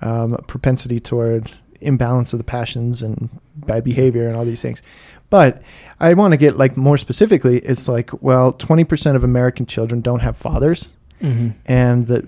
[0.00, 4.82] um, propensity toward imbalance of the passions and bad behavior and all these things.
[5.30, 5.62] But
[6.00, 7.58] I want to get like more specifically.
[7.58, 10.88] It's like, well, twenty percent of American children don't have fathers,
[11.20, 11.50] mm-hmm.
[11.66, 12.24] and that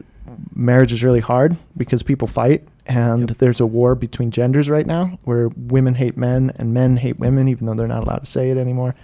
[0.55, 3.39] marriage is really hard because people fight and yep.
[3.39, 7.49] there's a war between genders right now where women hate men and men hate women
[7.49, 8.95] even though they're not allowed to say it anymore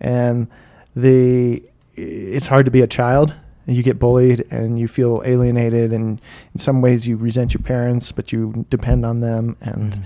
[0.00, 0.48] and
[0.94, 1.62] the
[1.96, 3.34] it's hard to be a child
[3.66, 6.20] and you get bullied and you feel alienated and
[6.52, 10.04] in some ways you resent your parents but you depend on them and mm.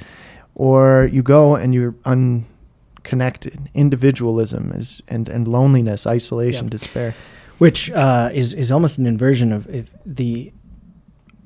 [0.55, 6.71] or you go and you're unconnected individualism is and and loneliness isolation yep.
[6.71, 7.15] despair
[7.59, 10.53] which uh, is is almost an inversion of if the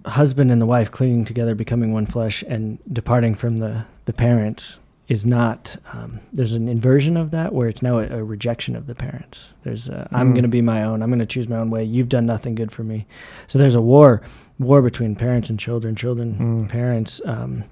[0.04, 4.78] husband and the wife clinging together, becoming one flesh, and departing from the the parents
[5.08, 5.76] is not.
[5.92, 9.50] Um, there's an inversion of that where it's now a, a rejection of the parents.
[9.62, 10.34] There's a, I'm mm.
[10.34, 11.02] going to be my own.
[11.02, 11.84] I'm going to choose my own way.
[11.84, 13.06] You've done nothing good for me.
[13.46, 14.22] So there's a war
[14.58, 16.68] war between parents and children, children, mm.
[16.68, 17.20] parents.
[17.24, 17.64] Um,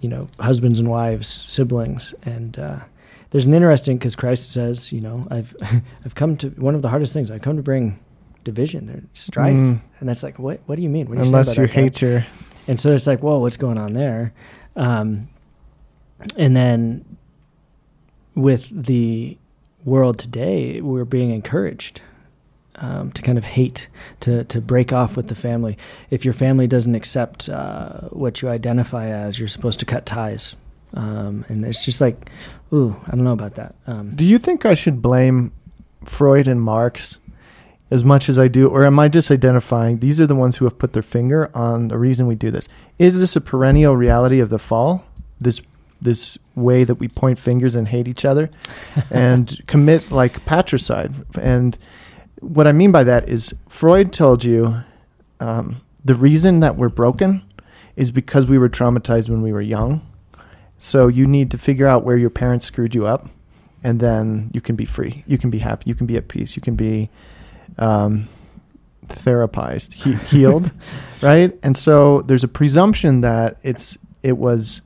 [0.00, 2.78] you know, husbands and wives, siblings, and uh,
[3.30, 5.56] there's an interesting because Christ says, you know, I've
[6.04, 7.30] I've come to one of the hardest things.
[7.30, 7.98] i've come to bring
[8.44, 9.80] division, or strife, mm.
[10.00, 11.08] and that's like, what what do you mean?
[11.08, 12.26] What you Unless you hate your,
[12.66, 14.32] and so it's like, whoa, what's going on there?
[14.76, 15.28] Um,
[16.36, 17.16] and then
[18.34, 19.36] with the
[19.84, 22.00] world today, we're being encouraged
[22.76, 23.88] um, to kind of hate,
[24.20, 25.76] to to break off with the family.
[26.10, 30.56] If your family doesn't accept uh, what you identify as, you're supposed to cut ties.
[30.94, 32.30] Um, and it's just like,
[32.72, 33.74] ooh, I don't know about that.
[33.86, 35.52] Um, do you think I should blame
[36.04, 37.18] Freud and Marx
[37.92, 40.64] as much as I do, or am I just identifying these are the ones who
[40.64, 42.66] have put their finger on the reason we do this?
[42.98, 45.04] Is this a perennial reality of the fall?
[45.38, 45.60] This
[46.00, 48.50] this way that we point fingers and hate each other
[49.10, 51.12] and commit like patricide.
[51.38, 51.76] And
[52.40, 54.82] what I mean by that is Freud told you
[55.38, 57.42] um, the reason that we're broken
[57.94, 60.00] is because we were traumatized when we were young.
[60.78, 63.28] So you need to figure out where your parents screwed you up,
[63.84, 65.24] and then you can be free.
[65.26, 65.84] You can be happy.
[65.90, 66.56] You can be at peace.
[66.56, 67.10] You can be
[67.78, 68.28] um,
[69.08, 70.70] therapized, he- healed,
[71.22, 71.56] right?
[71.62, 74.82] And so there's a presumption that it's it was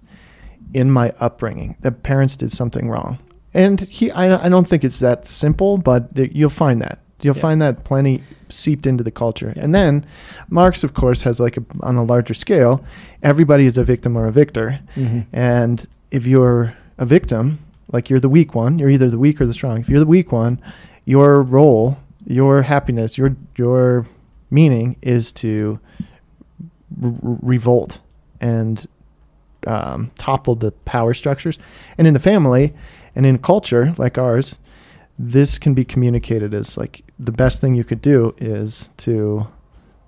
[0.75, 3.19] in my upbringing that parents did something wrong,
[3.55, 7.37] and he I, I don't think it's that simple, but th- you'll find that you'll
[7.37, 7.43] Yeah.
[7.43, 9.53] find that plenty seeped into the culture.
[9.57, 9.65] Yeah.
[9.65, 10.07] And then
[10.51, 12.85] Marx, of course, has like a, on a larger scale,
[13.23, 15.21] everybody is a victim or a victor, Mm-hmm.
[15.33, 17.59] and if you're a victim,
[17.93, 19.79] like you're the weak one, you're either the weak or the strong.
[19.79, 20.61] If you're the weak one,
[21.05, 24.07] your role, your happiness, your your
[24.51, 25.79] meaning is to
[27.03, 27.99] r- r- revolt
[28.41, 28.87] and
[29.67, 31.59] um, topple the power structures.
[31.99, 32.75] And in the family
[33.15, 34.57] and in culture like ours,
[35.19, 39.47] this can be communicated as like the best thing you could do is to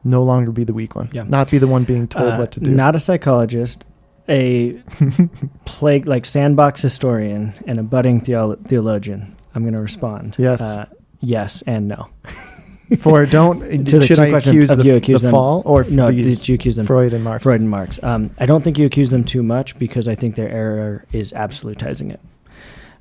[0.05, 1.25] no longer be the weak one, Yeah.
[1.25, 2.71] not be the one being told Uh, what to do.
[2.71, 3.85] Not a psychologist,
[4.29, 4.81] a
[5.65, 9.35] plague like sandbox historian and a budding theolo- theologian.
[9.55, 10.37] I'm going to respond.
[10.39, 10.61] Yes.
[10.61, 10.87] Uh,
[11.21, 12.09] yes and no.
[13.01, 15.85] For don't To the should I accuse of the, you the accuse them- fall or
[15.85, 16.87] No, did you accuse them?
[16.87, 17.43] Freud and Marx?
[17.43, 18.03] Freud and Marx.
[18.03, 21.33] Um, I don't think you accuse them too much because I think their error is
[21.33, 22.21] absolutizing it.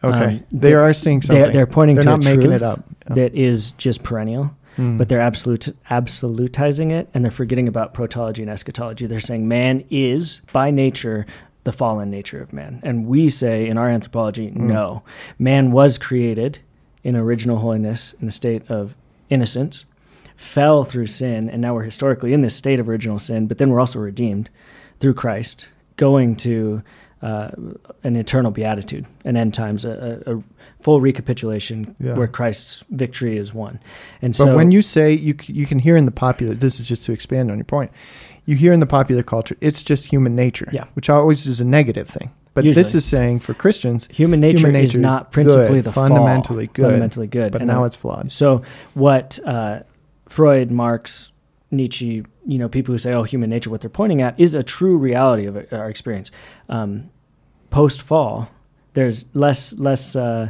[0.03, 1.41] Okay, Um, they are seeing something.
[1.43, 2.83] They're, they're pointing They're to not making it up.
[3.05, 4.97] that is just perennial, Mm.
[4.99, 9.07] but they're absolute absolutizing it, and they're forgetting about protology and eschatology.
[9.07, 11.25] They're saying man is by nature
[11.63, 14.55] the fallen nature of man, and we say in our anthropology, Mm.
[14.57, 15.01] no,
[15.39, 16.59] man was created
[17.07, 18.95] in original holiness in a state of
[19.29, 19.85] innocence,
[20.35, 23.69] fell through sin, and now we're historically in this state of original sin, but then
[23.69, 24.49] we're also redeemed
[24.99, 26.81] through Christ, going to
[27.21, 27.49] uh,
[28.03, 30.43] an eternal beatitude, an end times, a, a, a
[30.79, 32.15] full recapitulation Yeah.
[32.15, 33.79] where Christ's victory is won.
[34.21, 36.87] And But so, when you say you you can hear in the popular, this is
[36.87, 37.91] just to expand on your point.
[38.45, 40.85] You hear in the popular culture, it's just human nature, Yeah.
[40.93, 42.29] which always is a negative thing.
[42.57, 45.83] But this is saying for Christians, human nature, human nature is is not principally good,
[45.85, 47.51] the fundamentally fall, good, fundamentally good.
[47.51, 48.31] but And now I- it's flawed.
[48.31, 49.81] So what uh,
[50.27, 51.31] Freud, Marx,
[51.71, 54.63] Nietzsche, you know, people who say, "Oh, human nature," what they're pointing at is a
[54.63, 56.31] true reality of our experience.
[56.69, 57.09] Um,
[57.69, 58.49] Post fall,
[58.93, 60.49] there's less less uh,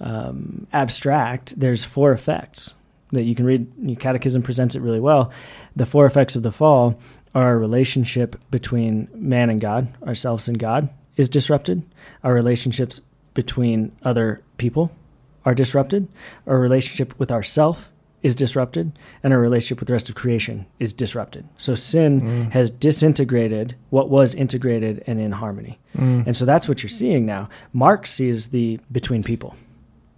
[0.00, 1.58] um, abstract.
[1.58, 2.74] There's four effects
[3.12, 3.68] that you can read.
[3.80, 5.30] Your Catechism presents it really well.
[5.76, 6.98] The four effects of the fall
[7.36, 11.82] are a relationship between man and God, ourselves and God, is disrupted.
[12.22, 13.00] Our relationships
[13.34, 14.90] between other people
[15.44, 16.08] are disrupted.
[16.46, 18.90] Our relationship with ourself is disrupted,
[19.22, 21.46] and our relationship with the rest of creation is disrupted.
[21.58, 22.50] So sin Mm.
[22.52, 25.78] has disintegrated what was integrated and in harmony.
[25.96, 26.26] Mm.
[26.26, 27.48] And so that's what you're seeing now.
[27.72, 29.54] Marx sees the between people,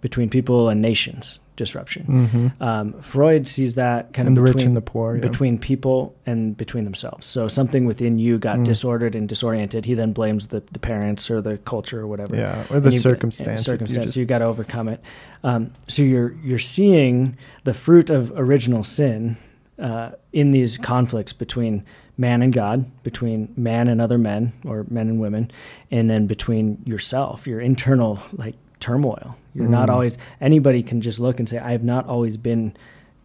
[0.01, 2.51] between people and nations disruption.
[2.59, 2.65] Mhm.
[2.65, 5.13] Um, Freud sees that kind and of the between, rich and the poor.
[5.15, 5.21] yeah.
[5.21, 7.27] between people and between themselves.
[7.27, 8.65] So something within you got Mm.
[8.65, 9.85] disordered and disoriented.
[9.85, 12.35] He then blames the, the parents or the culture or whatever.
[12.35, 13.67] yeah, or the you- circumstance.
[13.67, 14.05] you circumstance.
[14.07, 14.99] just- you got to overcome it.
[15.43, 19.37] Um, so you're you're seeing the fruit of original sin
[19.77, 21.83] uh, in these conflicts between
[22.17, 25.49] man and God, between man and other men or men and women,
[25.89, 29.35] and then between yourself, your internal like turmoil.
[29.53, 29.93] You're not Mm.
[29.93, 32.73] always anybody can just look and say, I have not always been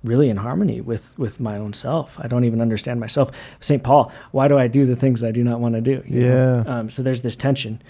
[0.03, 2.19] really in harmony with with my own self.
[2.21, 3.31] I don't even understand myself.
[3.61, 3.83] St.
[3.83, 6.03] Paul, why do I do the things I do not want to do?
[6.07, 6.21] You?
[6.27, 6.65] Yeah.
[6.67, 7.81] Um, so there's this tension,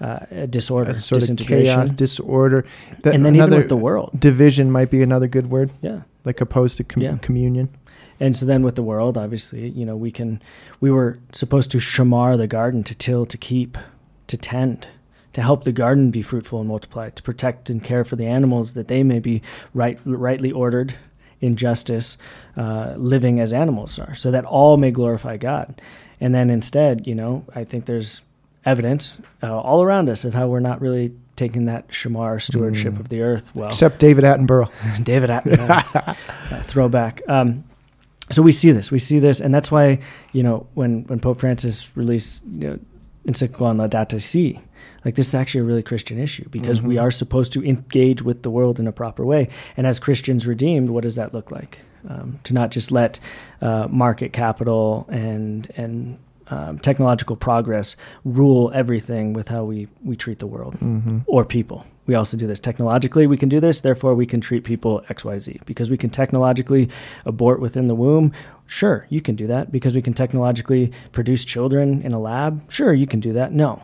[0.00, 2.64] uh, a disorder, sort of chaos, disorder.
[3.02, 4.10] That- and then even with the world.
[4.18, 6.00] division might be another good word, Yeah.
[6.24, 7.16] like opposed to com- Yeah.
[7.22, 7.68] communion.
[8.20, 10.40] And so then with the world, obviously, you know, we can,
[10.80, 13.76] we were supposed to shamar the garden, to till, to keep,
[14.28, 14.86] to tend,
[15.32, 18.72] to help the garden be fruitful and multiply, to protect and care for the animals
[18.72, 19.42] that they may be
[19.74, 20.94] right, rightly ordered
[21.40, 22.16] in justice,
[22.56, 25.80] uh, living as animals are, so that all may glorify God.
[26.20, 28.22] And then instead, you know, I think there's
[28.64, 33.00] evidence uh, all around us of how we're not really taking that shamar stewardship Mm.
[33.00, 33.68] of the earth well.
[33.68, 34.70] Except David Attenborough.
[35.04, 36.16] David Attenborough
[36.52, 37.22] uh, throwback.
[37.26, 37.64] Um,
[38.30, 39.98] so we see this, we see this, and that's why
[40.32, 42.78] you know when when Pope Francis released you know
[43.24, 44.60] encyclical on Laudato Si,
[45.04, 47.02] like this is actually a really Christian issue because we Mhm.
[47.02, 50.90] are supposed to engage with the world in a proper way, and as Christians redeemed,
[50.90, 51.78] what does that look like?
[52.08, 53.20] Um, to not just let
[53.60, 56.18] uh, market capital and and
[56.50, 61.86] um, technological progress rule everything with how we, we treat the world hmm or people.
[62.06, 63.26] We also do this technologically.
[63.26, 66.88] We can do this, therefore we can treat people XYZ because we can technologically
[67.24, 68.32] abort within the womb.
[68.66, 72.70] Sure, you can do that because we can technologically produce children in a lab.
[72.72, 73.52] Sure, you can do that.
[73.52, 73.82] No.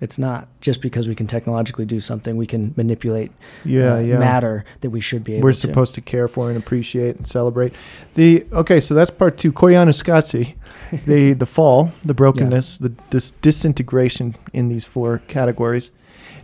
[0.00, 3.30] It's not just because we can technologically do something, we can manipulate
[3.64, 4.18] Yeah, uh, yeah.
[4.18, 5.58] matter that we should be able We're to.
[5.58, 7.72] supposed to care for and appreciate and celebrate.
[8.16, 9.52] The okay, so that's part two.
[9.52, 10.54] Koyaanisqatsi,
[11.06, 15.92] the the fall, the brokenness, the this disintegration in these four categories.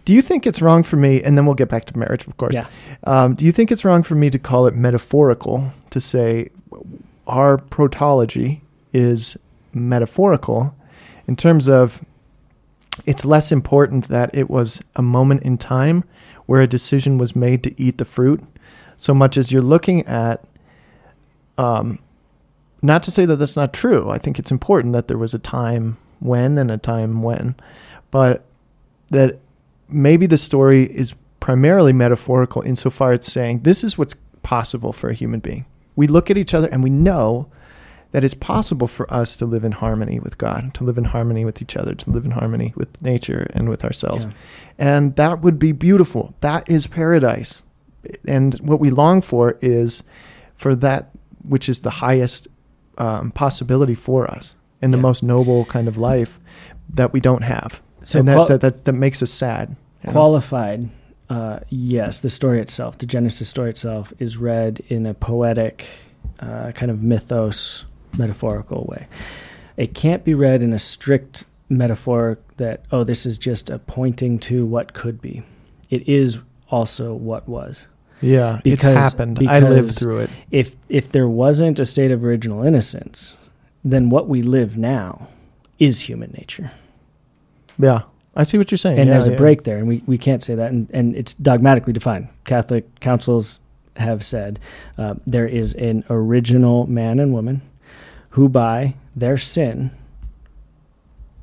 [0.09, 1.23] Do you think it's wrong for me?
[1.23, 2.55] And then we'll get back to marriage, of course.
[2.55, 2.67] Yeah.
[3.05, 6.49] Um, do you think it's wrong for me to call it metaphorical to say
[7.27, 8.63] our protology
[8.95, 9.37] is
[9.75, 10.75] metaphorical
[11.27, 12.03] in terms of
[13.05, 16.05] it's less important that it was a moment in time
[16.47, 18.43] where a decision was made to eat the fruit
[18.97, 20.43] so much as you're looking at
[21.59, 21.99] um,
[22.81, 25.39] not to say that that's not true i think it's important that there was a
[25.39, 27.55] time when and a time when
[28.11, 28.47] but
[29.09, 29.39] that
[29.89, 35.15] maybe the story is primarily metaphorical insofar as saying this is what's possible for a
[35.15, 35.65] human being
[35.97, 37.49] we look at each other and we know
[38.13, 41.45] that it's possible for us to live in harmony with God, to live in harmony
[41.45, 44.25] with each other, to live in harmony with nature and with ourselves.
[44.25, 44.31] Yeah.
[44.79, 46.35] And that would be beautiful.
[46.41, 47.65] That is paradise.
[48.27, 50.03] And what we long for is
[50.57, 51.11] for that
[51.47, 52.49] which is the highest
[52.97, 55.03] um, possibility for us and the Yeah.
[55.03, 56.41] most noble kind of life
[56.89, 57.83] that we don't have.
[58.09, 59.77] So and that, qual- that, that, that makes us sad.
[60.07, 60.89] Qualified,
[61.29, 65.87] uh, yes, the story itself, the Genesis story itself, is read in a poetic,
[66.41, 67.85] uh, kind of mythos,
[68.17, 69.07] metaphorical way.
[69.77, 74.39] It can't be read in a strict metaphor that, oh, this is just a pointing
[74.39, 75.43] to what could be.
[75.91, 76.39] It is
[76.71, 77.87] also what was.
[78.23, 79.39] yeah, it's because- happened.
[79.47, 80.31] I lived through it.
[80.51, 83.37] If if there wasn't a state of original innocence,
[83.85, 85.29] then what we live now
[85.79, 86.71] is human nature.
[87.79, 88.03] Yeah,
[88.35, 88.99] I see what you're saying.
[88.99, 89.37] and Yeah, there's a yeah.
[89.37, 92.29] break there, and we, we can't say that, and, and it's dogmatically defined.
[92.45, 93.61] Catholic councils
[93.97, 94.61] have said
[94.97, 97.63] uh, there is an original man and woman
[98.31, 99.91] who, by their sin,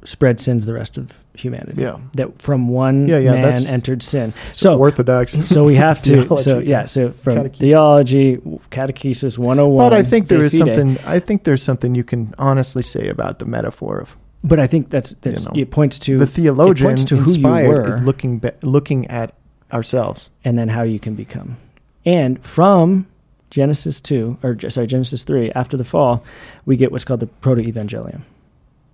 [0.05, 1.81] spread sin to the rest of humanity.
[1.81, 1.97] Yeah.
[2.13, 4.33] That from one Yeah, yeah, man entered sin.
[4.53, 5.33] So Orthodox.
[5.49, 6.37] so we have to.
[6.37, 6.85] so yeah.
[6.85, 7.57] So from Catechesis.
[7.57, 8.37] theology,
[8.71, 9.89] catechesis 101.
[9.89, 10.97] But I think there is something.
[11.05, 14.15] I think there's something you can honestly say about the metaphor of
[14.47, 17.27] But I think that's that's know, it points to the theologian points to who you
[17.27, 17.87] inspired were.
[17.97, 19.33] is looking ba- looking at
[19.73, 20.29] ourselves.
[20.43, 21.57] and then how you can become.
[22.05, 23.07] And from
[23.49, 26.23] Genesis 2, or sorry, Genesis 3, after the fall,
[26.65, 28.21] we get what's called the proto evangelium,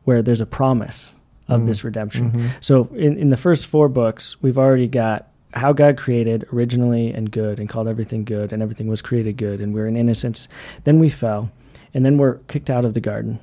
[0.05, 1.13] where there's a promise
[1.49, 1.65] of Mm.
[1.65, 2.31] this redemption.
[2.31, 2.49] Mhm.
[2.61, 7.29] So in, in the first four books, we've already got how God created originally and
[7.29, 10.47] good and called everything good, and everything was created good, and we're in innocence.
[10.85, 11.51] Then we fell,
[11.93, 13.39] and then we're kicked out of the garden.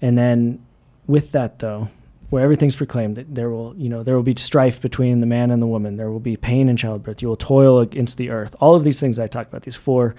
[0.00, 0.60] And then
[1.08, 1.88] with that, though,
[2.30, 5.50] where everything's proclaimed, that there will, you know, there will be strife between the man
[5.50, 5.96] and the woman.
[5.96, 7.22] There will be pain in childbirth.
[7.22, 8.54] You will toil against the earth.
[8.60, 10.14] All of these things I talked about, these four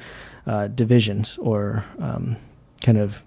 [0.46, 2.36] uh, divisions or um,
[2.82, 3.24] kind of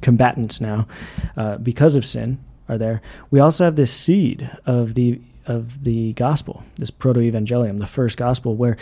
[0.00, 0.88] combatants now,
[1.36, 3.02] uh, because of sin, are there.
[3.30, 8.16] We also have this seed of the of the gospel, this proto evangelium, the first
[8.16, 8.78] gospel, where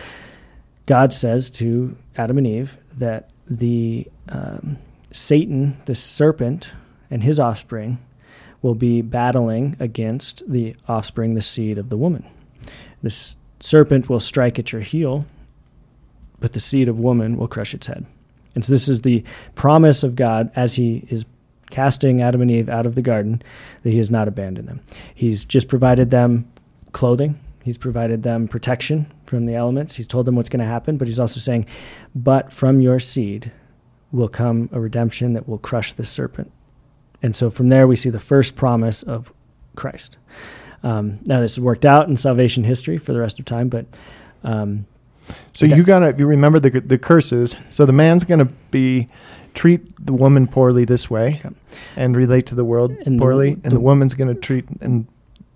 [0.86, 4.78] God says to Adam and Eve that the um,
[5.12, 6.70] Satan, the serpent,
[7.10, 7.98] and his offspring
[8.62, 12.24] will be battling against the offspring, the seed of the woman.
[13.02, 15.26] This serpent will strike at your heel,
[16.40, 18.06] but the seed of woman will crush its head.
[18.54, 21.24] And so this is the promise of God as he is
[21.70, 23.42] casting Adam and Eve out of the garden
[23.82, 24.80] that he has not abandoned them.
[25.14, 26.50] He's just provided them
[26.92, 27.40] clothing.
[27.64, 29.94] He's provided them protection from the elements.
[29.96, 31.66] He's told them what's going to happen, but he's also saying,
[32.14, 33.52] "But from your seed
[34.10, 36.50] will come a redemption that will crush the serpent."
[37.22, 39.32] And so from there we see the first promise of
[39.76, 40.16] Christ.
[40.82, 43.86] Um, now this is worked out in salvation history for the rest of time, but
[44.42, 44.86] um,
[45.52, 47.56] So you gotta you remember the the curses.
[47.70, 49.08] So the man's gonna be
[49.54, 51.54] treat the woman poorly this way, Yep.
[51.96, 55.06] and relate to the world And the- poorly, and the- the woman's gonna treat and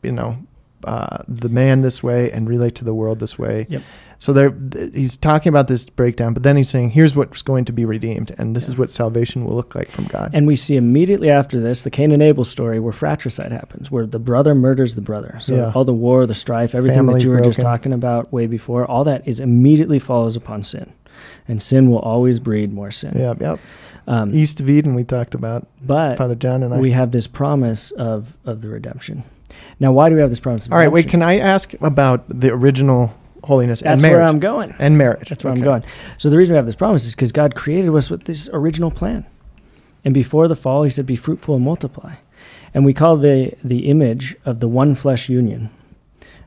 [0.03, 0.37] you know
[0.85, 3.67] uh, the man this way and relate to the world this way.
[3.69, 3.83] Yep.
[4.19, 7.67] So there, th- he's talking about this breakdown, but then he's saying, "Here's what's going
[7.67, 10.57] to be redeemed, and this is what salvation will look like from God." And we
[10.57, 14.55] see immediately after this the Cain and Abel story where fratricide happens, where the brother
[14.55, 15.39] murders the brother.
[15.43, 15.73] So Yeah.
[15.75, 19.05] all the war, the strife, everything that you were just talking about way before, all
[19.05, 20.93] that is immediately follows upon sin.
[21.49, 23.13] And sin will always breed more sin.
[23.17, 23.61] yeah, yep.
[24.09, 26.79] Um, East of Eden, we talked about but Father John and I.
[26.79, 29.25] we have this promise of, of the redemption.
[29.79, 31.09] Now, why do we have this promise All right, wait.
[31.09, 33.13] Can I ask about the original
[33.45, 34.13] holiness That's and marriage?
[34.15, 34.75] That's where I'm going.
[34.79, 35.29] and marriage.
[35.29, 35.61] That's where Okay.
[35.61, 35.85] I'm going.
[36.19, 38.91] So the reason we have this promise is because God created us with this original
[38.91, 39.27] plan.
[40.05, 42.15] And before the fall, he said, Be fruitful and multiply.
[42.73, 45.71] And we call the, the image of the one flesh union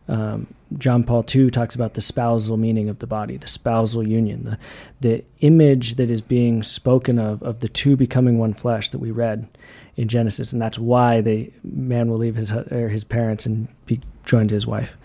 [0.09, 0.47] um,
[0.77, 4.57] John Paul II talks about the spousal meaning of the body, the spousal union, the
[5.01, 9.11] the image that is being spoken of of the two becoming one flesh that we
[9.11, 9.47] read
[9.99, 13.99] in Genesis, and that's why the man will leave his or his parents and be
[14.23, 14.95] joined to his wife.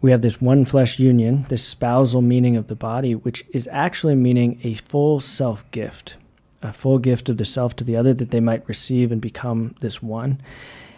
[0.00, 4.14] We have this one flesh union, this spousal meaning of the body, which is actually
[4.14, 6.16] meaning a full self gift,
[6.62, 9.74] a full gift of the self to the other that they might receive and become
[9.80, 10.40] this one.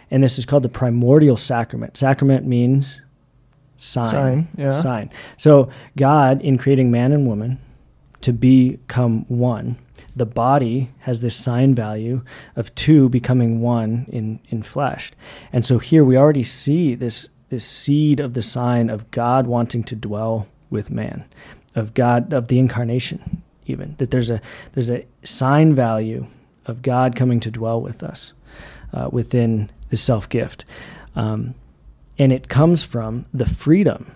[0.09, 1.97] And this is called the primordial sacrament.
[1.97, 3.01] Sacrament means
[3.75, 4.05] sign.
[4.05, 4.71] Sign, yeah.
[4.71, 5.09] Sign.
[5.35, 7.59] So God, in creating man and woman
[8.21, 9.77] to become one,
[10.15, 12.23] the body has this sign value
[12.55, 15.11] of two becoming one in, in flesh.
[15.51, 19.83] And so here we already see this this seed of the sign of God wanting
[19.83, 21.23] to dwell with man,
[21.75, 24.41] of God of the incarnation, even that there's a
[24.73, 26.25] there's a sign value
[26.65, 28.33] of God coming to dwell with us
[28.91, 30.65] uh, within the self gift,
[31.15, 31.53] um,
[32.17, 34.11] and it comes from the freedom.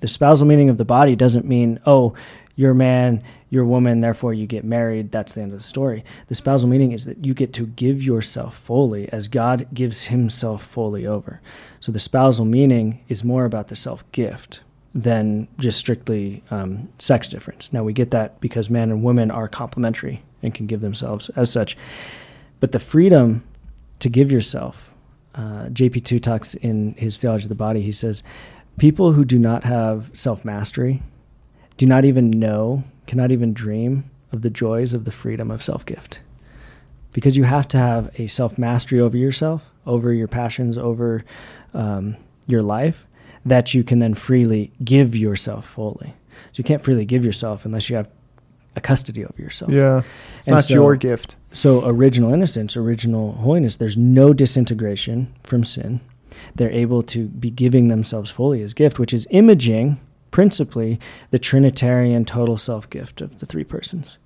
[0.00, 2.14] The spousal meaning of the body doesn't mean oh
[2.56, 5.10] you're man, you're woman, therefore you get married.
[5.10, 6.04] That's the end of the story.
[6.28, 10.62] The spousal meaning is that you get to give yourself fully as God gives himself
[10.62, 11.40] fully over.
[11.80, 14.60] So the spousal meaning is more about the self gift
[14.94, 17.72] than just strictly um, sex difference.
[17.72, 21.50] Now we get that because man and women are complementary and can give themselves as
[21.50, 21.76] such.
[22.60, 23.42] But the freedom
[23.98, 24.94] to give yourself,
[25.34, 28.22] uh, JP2 talks in his Theology of the Body, he says,
[28.78, 31.02] people who do not have self mastery,
[31.76, 35.84] do not even know, cannot even dream of the joys of the freedom of self
[35.86, 36.20] gift.
[37.12, 41.24] Because you have to have a self mastery over yourself, over your passions, over
[41.72, 42.16] um,
[42.46, 43.06] your life,
[43.44, 46.14] that you can then freely give yourself fully.
[46.52, 48.08] So you can't freely give yourself unless you have
[48.76, 49.70] a custody over yourself.
[49.70, 50.02] Yeah.
[50.38, 51.36] It's And not so- your gift.
[51.52, 56.00] So, original innocence, original holiness, there's no disintegration from sin.
[56.56, 60.00] They're able to be giving themselves fully as gift, which is imaging
[60.34, 60.98] principally
[61.30, 64.18] the Trinitarian total self gift of the three persons.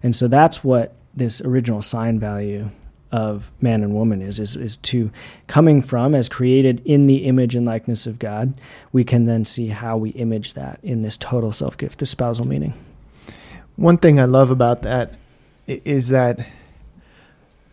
[0.00, 2.70] And so that's what this original sign value
[3.10, 5.10] of man and woman is, is, is to
[5.48, 8.54] coming from as created in the image and likeness of God,
[8.92, 12.46] we can then see how we image that in this total self gift, the spousal
[12.46, 12.72] meaning.
[13.74, 15.14] One thing I love about that
[15.66, 16.46] is that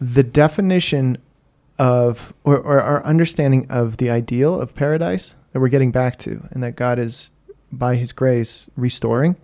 [0.01, 1.19] the definition
[1.77, 6.47] of or, or our understanding of the ideal of paradise that we're getting back to
[6.49, 7.29] and that God is
[7.77, 9.35] by his grace restoring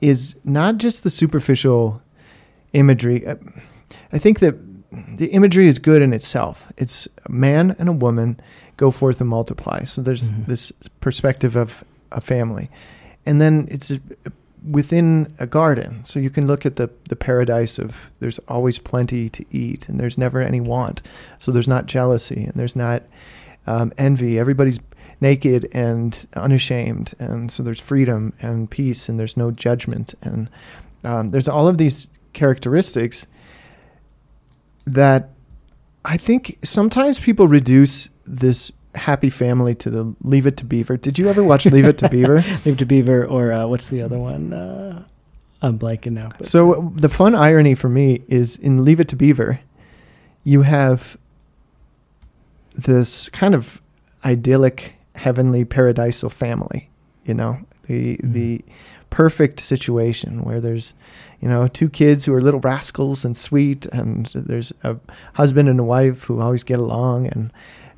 [0.00, 2.02] is not just the superficial
[2.72, 3.26] imagery.
[3.26, 3.36] Uh,
[4.12, 4.54] I think that
[5.16, 6.70] the imagery is good in itself.
[6.76, 8.38] It's a man and a woman
[8.76, 9.84] go forth and multiply.
[9.84, 10.46] So there's Mhm.
[10.46, 11.82] this perspective of
[12.12, 12.70] a family.
[13.24, 14.00] And then it's a,
[14.68, 16.04] within a garden.
[16.04, 19.98] So you can look at the, the paradise of there's always plenty to eat and
[19.98, 21.02] there's never any want.
[21.38, 23.02] So there's not jealousy and there's not
[23.66, 24.38] um, envy.
[24.38, 24.78] Everybody's
[25.20, 27.14] naked and unashamed.
[27.18, 30.14] And so there's freedom and peace and there's no judgment.
[30.22, 30.50] And
[31.04, 33.26] um, there's all of these characteristics
[34.86, 35.30] that
[36.04, 40.96] I think sometimes people reduce this happy family to the Leave It to Beaver.
[40.96, 42.36] Did you ever watch Leave It to Beaver?
[42.36, 44.52] Leave It to Beaver, or uh, what's the other one?
[44.52, 45.04] Uh,
[45.62, 46.30] I'm blanking now.
[46.36, 49.60] But So the fun irony for me is in Leave It to Beaver,
[50.44, 51.16] you have
[52.74, 53.80] this kind of
[54.24, 54.94] idyllic,
[55.26, 56.88] heavenly, paradisal family.
[57.24, 57.58] You know,
[57.88, 58.32] the Mhm.
[58.32, 58.64] the
[59.10, 60.94] perfect situation where there's,
[61.40, 64.96] you know, two kids who are little rascals and sweet, and there's a
[65.34, 67.50] husband and a wife who always get along, and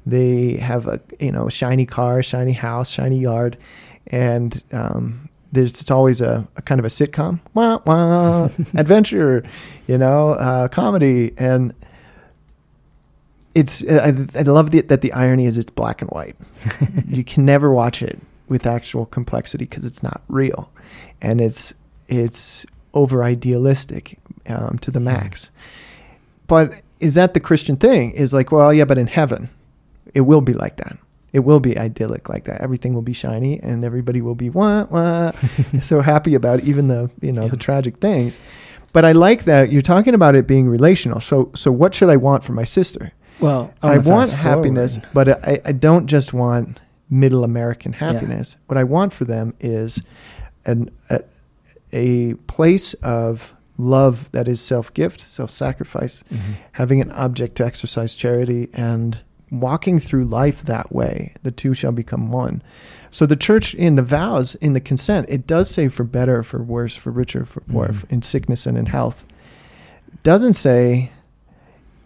[0.07, 3.57] they have a you know shiny car, shiny house, shiny yard,
[4.07, 9.43] and um, there's it's always a, a kind of a sitcom, wah, wah, adventure,
[9.87, 11.75] you know, uh, comedy, and
[13.59, 16.37] it's I, I love the, that the irony is it's black and white.
[17.09, 20.71] you can never watch it with actual complexity because it's not real,
[21.21, 21.75] and it's
[22.09, 25.51] it's over idealistic um, to the max.
[26.47, 28.13] But is that the Christian thing?
[28.13, 29.51] Is like, well, yeah, but in heaven,
[30.15, 30.97] it will be like that.
[31.33, 32.61] It will be idyllic like that.
[32.63, 35.31] Everything will be shiny, and everybody will be wah wah,
[35.81, 37.51] so happy about even the you know Yeah.
[37.51, 38.39] the tragic things.
[38.95, 41.21] But I like that you're talking about it being relational.
[41.21, 43.13] So so what should I want for my sister?
[43.41, 45.11] Well, I want happiness, forward.
[45.15, 46.81] but I, I don't just want
[47.11, 48.57] middle American happiness.
[48.67, 50.03] What I want for them is
[50.67, 51.23] an, a,
[51.93, 56.41] a place of love that is self gift, self sacrifice, Mhm.
[56.73, 59.19] having an object to exercise charity, and
[59.51, 61.33] walking through life that way.
[61.43, 62.61] The two shall become one.
[63.11, 66.63] So the church in the vows, in the consent, it does say for better, for
[66.63, 68.05] worse, for richer, for poor, Mhm.
[68.11, 69.27] in sickness and in health.
[70.13, 71.11] It doesn't say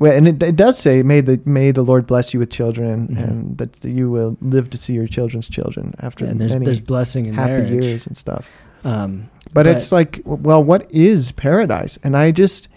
[0.03, 3.07] Well, and it, it does say, "May the may the Lord bless you with children,
[3.07, 3.23] Mhm.
[3.23, 7.27] and that you will live to see your children's children after and there's there's blessing
[7.27, 7.71] in happy marriage.
[7.85, 8.51] years and stuff."
[8.85, 11.99] Um, But, But- it's like, well, what is paradise?
[12.03, 12.69] And I just,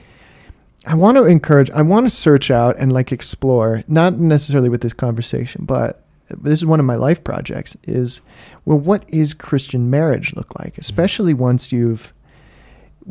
[0.86, 4.82] I want to encourage, I want to search out and like explore, not necessarily with
[4.82, 6.04] this conversation, but
[6.44, 8.22] this is one of my life projects is,
[8.66, 10.78] well, what is Christian marriage look like?
[10.78, 12.14] Especially once you've,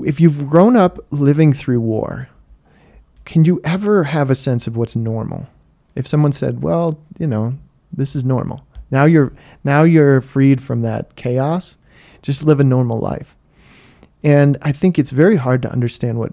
[0.05, 2.29] if you've grown up living through war,
[3.25, 5.47] can you ever have a sense of what's normal?
[5.95, 7.55] If someone said, well, you know,
[7.93, 8.67] this is normal.
[8.91, 11.77] Now you're, now you're freed from that chaos.
[12.23, 13.37] Just live a normal life.
[14.23, 16.33] And I think it's very hard to understand what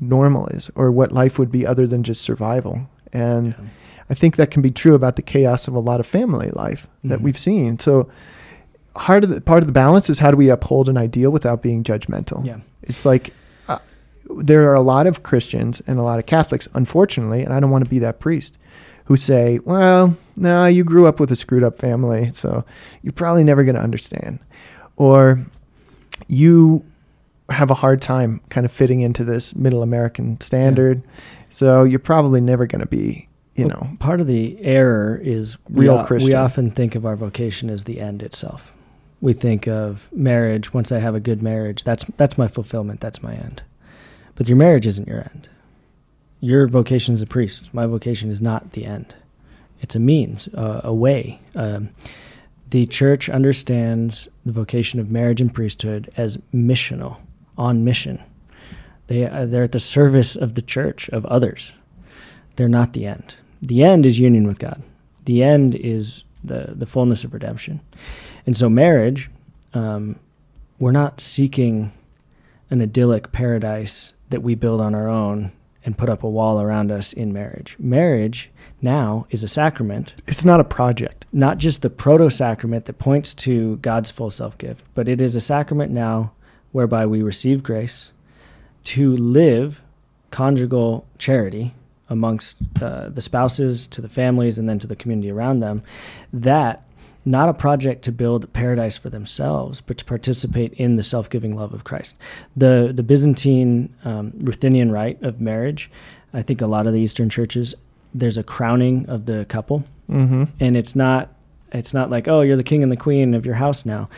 [0.00, 2.88] normal is or what life would be other than just survival.
[3.12, 3.64] And yeah.
[4.10, 6.86] I think that can be true about the chaos of a lot of family life
[7.04, 7.22] that Mhm.
[7.22, 7.78] we've seen.
[7.78, 8.08] So
[8.94, 11.60] part of the part of the balance is how do we uphold an ideal without
[11.62, 12.44] being judgmental?
[12.44, 12.58] yeah.
[12.82, 13.32] It's like
[14.38, 17.70] there are a lot of Christians and a lot of Catholics, unfortunately, and I don't
[17.70, 18.58] want to be that priest,
[19.04, 22.64] who say, "Well, no, you grew up with a screwed up family, so
[23.02, 24.38] you're probably never going to understand,"
[24.96, 25.44] or
[26.28, 26.84] you
[27.48, 31.02] have a hard time kind of fitting into this middle American standard,
[31.48, 35.56] so you're probably never going to be, you Well, know, part of the error is
[35.70, 36.30] Real o- Christian.
[36.30, 38.72] We often think of our vocation as the end itself.
[39.20, 40.74] We think of marriage.
[40.74, 43.00] Once I have a good marriage, that's that's my fulfillment.
[43.00, 43.62] That's my end.
[44.36, 45.48] But your marriage isn't your end.
[46.40, 47.74] Your vocation as a priest.
[47.74, 49.14] My vocation is not the end.
[49.80, 51.40] It's a means, uh, a way.
[51.54, 51.90] Um,
[52.70, 57.18] the church understands the vocation of marriage and priesthood as missional,
[57.56, 58.22] on mission.
[59.06, 61.72] They uh, they're at the service of the church of others.
[62.56, 63.36] They're not the end.
[63.62, 64.82] The end is union with God.
[65.24, 67.80] The end is the the fullness of redemption.
[68.44, 69.30] And so marriage,
[69.74, 70.18] um,
[70.78, 71.92] we're not seeking
[72.68, 75.52] an idyllic paradise that we build on our own
[75.84, 77.76] and put up a wall around us in marriage.
[77.78, 78.50] Marriage
[78.82, 81.24] now is a sacrament it's not a project.
[81.32, 85.34] not just the proto sacrament that points to God's full self gift, but it is
[85.34, 86.32] a sacrament now
[86.72, 88.12] whereby we receive grace
[88.84, 89.82] to live
[90.30, 91.74] conjugal charity
[92.08, 95.82] amongst uh, the spouses, to the families, and then to the community around them.
[96.32, 96.84] That
[97.26, 101.54] not a project to build paradise for themselves, but to participate in the self giving
[101.56, 102.16] love of Christ.
[102.56, 105.90] The, the Byzantine um, Ruthenian rite of marriage,
[106.32, 107.74] I think a lot of the Eastern churches,
[108.14, 110.44] there's a crowning of the couple Mm-hmm.
[110.60, 111.30] and it's not
[111.72, 114.08] it's not like oh you're the king and the queen of your house now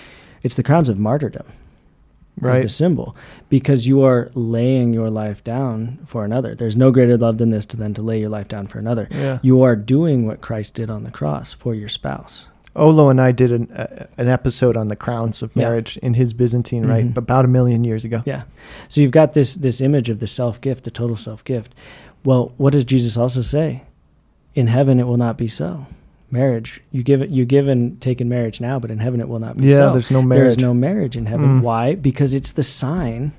[0.43, 1.47] it's the crowns of martyrdom
[2.39, 2.61] Right.
[2.63, 3.17] the symbol
[3.49, 7.65] because you are laying your life down for another there's no greater love than this
[7.67, 9.39] to than to lay your life down for another Yeah.
[9.43, 13.33] you are doing what christ did on the cross for your spouse Olo and I
[13.33, 15.65] did an, uh, an episode on the crowns of Yeah.
[15.65, 17.17] marriage in his Byzantine rite Mhm.
[17.17, 18.23] about a million years ago.
[18.27, 18.43] yeah
[18.89, 21.75] so you've got this this image of the self gift the total self gift
[22.25, 23.83] well what does jesus also say
[24.55, 25.87] in heaven it will not be so
[26.31, 29.29] marriage you give it you give and take in marriage now but in heaven it
[29.29, 30.41] will not be Yeah, so there's no marriage.
[30.41, 31.61] There is no marriage in heaven.
[31.61, 31.63] Mm.
[31.63, 31.95] Why?
[31.95, 33.33] Because it's the sign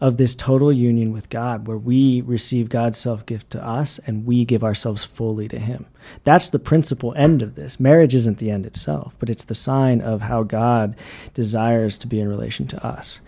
[0.00, 4.24] of this total union with God where we receive God's self gift to us and
[4.24, 5.86] we give ourselves fully to Him.
[6.24, 7.80] That's the principal end of this.
[7.80, 10.96] Marriage isn't the end itself, but it's the sign of how God
[11.34, 13.20] desires to be in relation to us.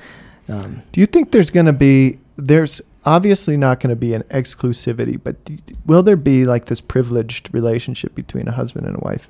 [0.49, 4.23] Um, Do you think there's going to be there's obviously not going to be an
[4.25, 9.01] exclusivity, but do, will there be like this privileged relationship between a husband and a
[9.01, 9.29] wife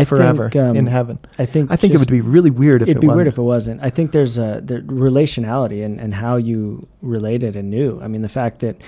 [0.00, 1.18] I forever think, um, in heaven?
[1.38, 3.16] I think I think it would be really weird if It'd it be wasn't.
[3.16, 3.82] weird if it wasn't.
[3.82, 8.00] I think there's a the relationality and, and how you related and knew.
[8.02, 8.80] I mean, the fact that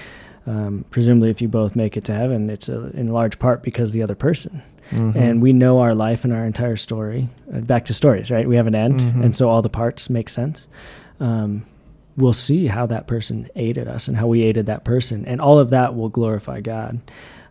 [0.46, 3.92] um, presumably if you both make it to heaven, it's a, in large part because
[3.92, 4.62] the other person.
[4.92, 5.16] Mhm.
[5.16, 7.28] And we know our life and our entire story.
[7.52, 8.46] Uh, back to stories, right?
[8.48, 9.24] We have an end, Mhm.
[9.24, 10.68] and so all the parts make sense.
[11.18, 11.62] Um,
[12.16, 15.58] we'll see how that person aided us and how we aided that person, and all
[15.58, 17.00] of that will glorify God.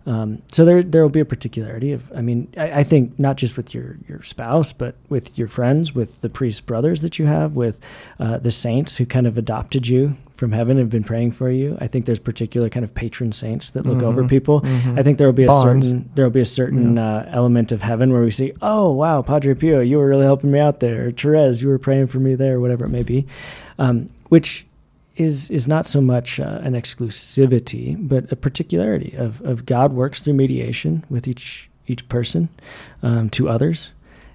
[0.07, 2.11] Um, so there, there will be a particularity of.
[2.15, 5.95] I mean, I, I think not just with your your spouse, but with your friends,
[5.95, 7.79] with the priest brothers that you have, with
[8.19, 11.49] uh, the saints who kind of adopted you from heaven and have been praying for
[11.49, 11.77] you.
[11.81, 14.29] I think there's particular kind of patron saints that look over Mhm.
[14.29, 14.61] people.
[14.61, 14.99] Mhm.
[14.99, 15.87] I think there will be a Bonds.
[15.87, 19.21] certain there will be a certain uh, element of heaven where we see, oh wow,
[19.21, 21.07] Padre Pio, you were really helping me out there.
[21.07, 23.25] Or, Therese, you were praying for me there, whatever it may be,
[23.79, 24.65] um, which
[25.15, 30.21] is is not so much uh, an exclusivity, but a particularity of of God works
[30.21, 32.49] through mediation with each each person
[33.03, 33.91] um, to others.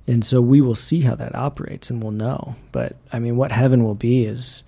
[0.07, 2.57] And so we will see how that operates and we'll know.
[2.73, 4.63] But I mean, what heaven will be is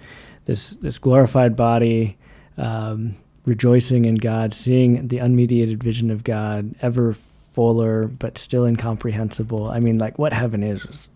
[0.44, 2.16] this this glorified body,
[2.56, 9.68] um, rejoicing in God, seeing the unmediated vision of God, ever fuller but still incomprehensible.
[9.68, 11.10] I mean, like what heaven is,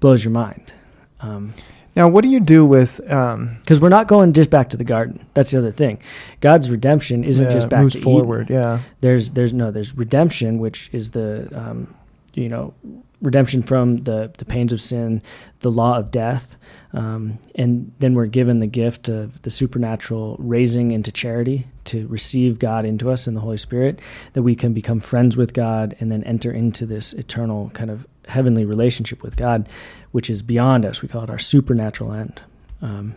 [0.00, 0.72] blows your mind.
[1.20, 1.52] Um,
[1.96, 3.00] Now, what do you do with?
[3.10, 5.26] Um, Because we're not going just back to the garden.
[5.34, 5.98] That's the other thing.
[6.40, 8.46] God's redemption isn't yeah, just back moves to forward.
[8.46, 8.56] Eden.
[8.62, 8.80] Yeah.
[9.00, 11.94] There's there's no there's redemption, which is the um,
[12.34, 12.74] you know
[13.20, 15.20] redemption from the the pains of sin,
[15.60, 16.56] the law of death,
[16.92, 22.58] um, and then we're given the gift of the supernatural raising into charity to receive
[22.58, 23.98] God into us in the Holy Spirit,
[24.32, 28.06] that we can become friends with God and then enter into this eternal kind of
[28.28, 29.68] heavenly relationship with God,
[30.12, 31.02] which is beyond us.
[31.02, 32.42] We call it our supernatural end.
[32.82, 33.14] Um,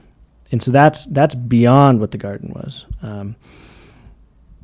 [0.52, 2.86] and so that's that's beyond what the garden was.
[3.02, 3.36] Um,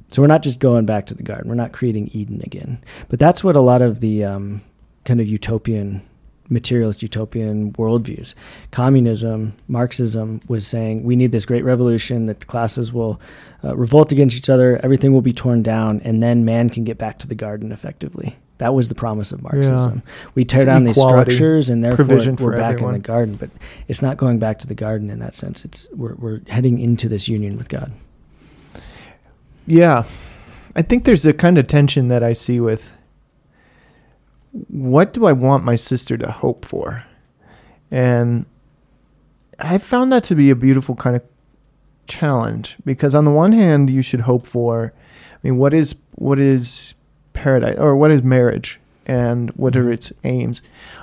[0.08, 1.50] so we're not just going back to the garden.
[1.50, 2.84] We're not creating Eden again.
[3.10, 4.62] But that's what a lot of the um,
[5.06, 6.02] kind of utopian,
[6.50, 8.34] materialist utopian worldviews,
[8.72, 13.22] communism, Marxism was saying we need this great revolution that the classes will
[13.64, 16.98] uh, revolt against each other, everything will be torn down, and then man can get
[16.98, 18.36] back to the garden effectively.
[18.60, 20.04] That was the promise of Marxism.
[20.36, 23.36] We tear It's down these structures, and therefore provision we're for back in the garden.
[23.36, 23.50] But
[23.88, 25.64] it's not going back to the garden in that sense.
[25.64, 27.94] It's we're, we're heading into this union with God.
[29.66, 30.04] Yeah.
[30.76, 32.94] I think there's a kind of tension that I see with
[34.68, 37.06] what do I want my sister to hope for?
[37.92, 38.46] And
[39.58, 41.24] I found that to be a beautiful kind of
[42.08, 44.92] challenge because on the one hand you should hope for
[45.32, 46.96] I mean what is what is
[47.40, 50.62] paradise or what is marriage and what are its aims?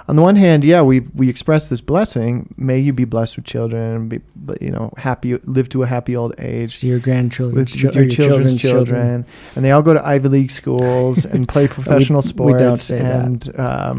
[0.09, 2.55] On the one hand, yeah, we we express this blessing.
[2.57, 4.21] May you be blessed with children, be
[4.61, 8.55] you know happy, live to a happy old age See your grandchildren, with, your, children's,
[8.55, 9.27] children,
[9.57, 13.01] and they all go to Ivy League schools and play professional we sports that.
[13.01, 13.99] and um,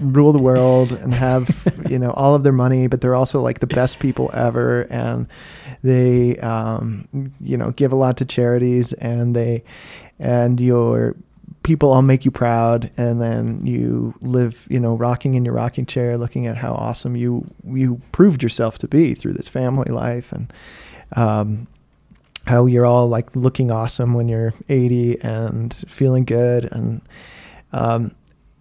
[0.00, 3.58] rule the world and have you know all of their money, but they're also like
[3.58, 5.26] the best people ever, and
[5.82, 7.06] they um,
[7.42, 9.62] you know give a lot to charities, and they
[10.18, 11.14] and your
[11.62, 15.84] people all make you proud and then you live you know rocking in your rocking
[15.84, 20.32] chair looking at how awesome you you proved yourself to be through this family life
[20.32, 20.52] and
[21.16, 21.66] um,
[22.46, 27.02] how you're all like looking awesome when you're 80 and feeling good and
[27.72, 28.14] um,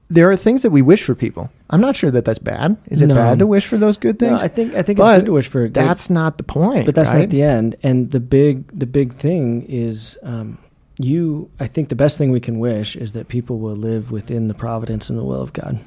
[0.10, 3.02] there are things that we wish for people i'm not sure that that's bad is
[3.02, 3.16] it No.
[3.16, 5.26] bad to wish for those good No, things I think I think But it's good
[5.28, 7.20] to wish for that's not the point but that's right?
[7.22, 7.76] not the end.
[7.84, 10.58] And the big the big thing is um,
[10.98, 11.50] you.
[11.60, 14.54] I think the best thing we can wish is that people will live within the
[14.54, 15.80] providence and the will of God.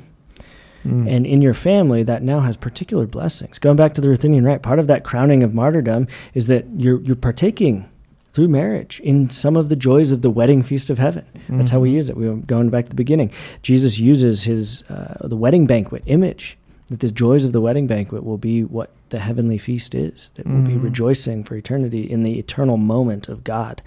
[0.85, 1.11] Mm.
[1.15, 3.59] And in your family, that now has particular blessings.
[3.59, 7.01] Going back to the Ruthenian rite, part of that crowning of martyrdom is that you're
[7.03, 7.87] you're partaking
[8.33, 11.25] through marriage in some of the joys of the wedding feast of heaven.
[11.49, 11.95] That's how we Mhm.
[11.95, 12.17] use it.
[12.17, 13.31] We were going back to the beginning.
[13.61, 16.57] Jesus uses his uh, the wedding banquet image
[16.87, 20.31] that the joys of the wedding banquet will be what the heavenly feast is.
[20.37, 20.85] That we'll be Mhm.
[20.85, 23.83] rejoicing for eternity in the eternal moment of God.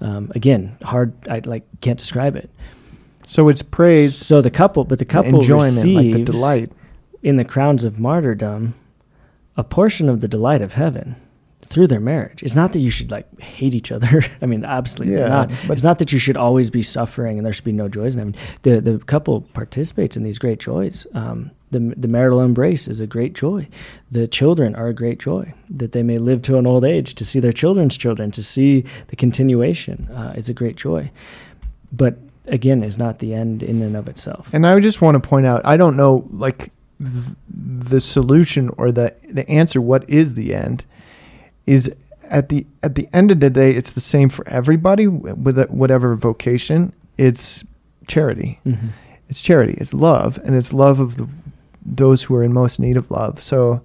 [0.00, 1.12] Um, again, hard.
[1.28, 2.50] I like can't describe it.
[3.24, 6.72] so it's praise So the couple, but the couple enjoyment like the delight
[7.22, 8.74] in the crowns of martyrdom
[9.56, 11.16] a portion of the delight of heaven
[11.62, 12.42] through their marriage.
[12.44, 14.22] It's not that you should like hate each other.
[14.42, 15.48] I mean, absolutely Yeah, not.
[15.66, 18.14] but- it's not that you should always be suffering and there should be no joys
[18.14, 18.34] in heaven.
[18.62, 21.06] The the couple participates in these great joys.
[21.12, 23.68] Um, the the marital embrace is a great joy.
[24.10, 27.24] The children are a great joy that they may live to an old age to
[27.24, 30.08] see their children's children to see the continuation.
[30.14, 31.10] Uh, it's a great joy,
[31.92, 32.16] but
[32.46, 34.50] again, is not the end in and of itself.
[34.54, 38.90] And I just want to point out, I don't know, like th- the solution or
[38.92, 39.80] the the answer.
[39.80, 40.84] What is the end?
[41.66, 41.92] Is
[42.30, 45.66] at the at the end of the day, it's the same for everybody with a-
[45.66, 46.92] whatever vocation.
[47.18, 47.64] It's
[48.06, 48.58] charity.
[48.64, 48.88] Mhm.
[49.28, 49.74] It's charity.
[49.76, 51.28] It's love, and it's love of the
[51.96, 53.42] those who are in most need of love.
[53.42, 53.82] So,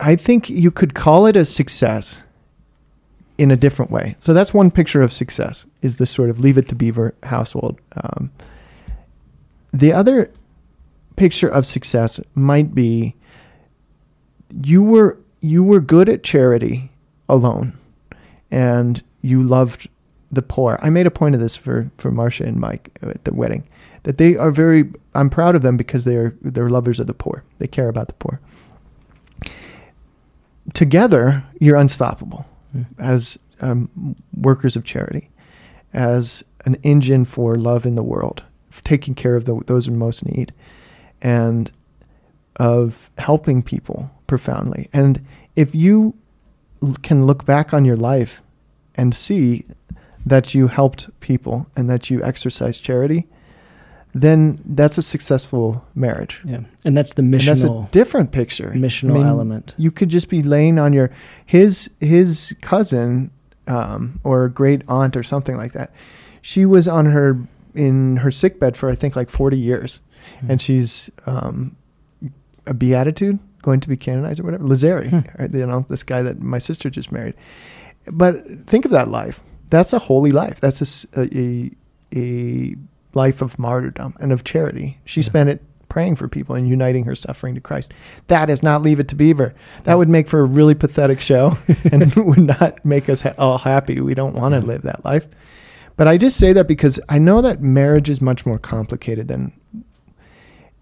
[0.00, 2.24] I think you could call it a success
[3.38, 4.16] in a different way.
[4.18, 7.80] So that's one picture of success is this sort of leave it to beaver household.
[7.96, 8.30] Um,
[9.72, 10.30] the other
[11.16, 13.14] picture of success might be
[14.62, 16.90] you were you were good at charity
[17.28, 17.72] alone
[18.50, 19.88] and you loved
[20.30, 20.78] the poor.
[20.82, 23.64] I made a point of this for for Marcia and Mike at the wedding
[24.04, 27.44] that they are very I'm proud of them because they're they're lovers of the poor.
[27.58, 28.40] They care about the poor.
[30.74, 32.86] Together, you're unstoppable Mm.
[32.98, 35.28] as um, workers of charity,
[35.92, 38.44] as an engine for love in the world,
[38.82, 40.54] taking care of the, those in most need,
[41.20, 41.70] and
[42.56, 44.88] of helping people profoundly.
[44.94, 45.20] And
[45.54, 46.14] if you
[46.82, 48.40] l- can look back on your life
[48.94, 49.66] and see
[50.24, 53.26] that you helped people and that you exercised charity,
[54.14, 56.40] then that's a successful marriage.
[56.44, 58.70] Yeah, and that's the And that's a different picture.
[58.76, 59.74] missional I mean, element.
[59.78, 61.10] You could just be laying on your
[61.46, 63.30] his his cousin
[63.66, 65.92] um, or great aunt or something like that.
[66.42, 67.38] She was on her
[67.74, 70.00] in her sick bed for I think like forty years,
[70.40, 70.50] Hmm.
[70.52, 71.76] and she's um,
[72.66, 73.38] a beatitude.
[73.62, 74.64] going to be canonized or whatever.
[74.64, 75.20] Lazari, Hmm.
[75.40, 75.54] right?
[75.54, 77.34] you know, this guy that my sister just married.
[78.10, 79.40] But think of that life.
[79.70, 80.58] That's a holy life.
[80.58, 81.70] That's a, a,
[82.14, 82.74] a
[83.14, 84.98] life of martyrdom and of charity.
[85.04, 85.24] She Yeah.
[85.26, 87.92] spent it praying for people and uniting her suffering to Christ.
[88.28, 89.54] That is not Leave It to Beaver.
[89.84, 91.58] That would make for a really pathetic show
[91.92, 94.00] and would not make us ha- all happy.
[94.00, 94.66] We don't want to Yeah.
[94.66, 95.28] live that life.
[95.98, 99.52] But I just say that because I know that marriage is much more complicated than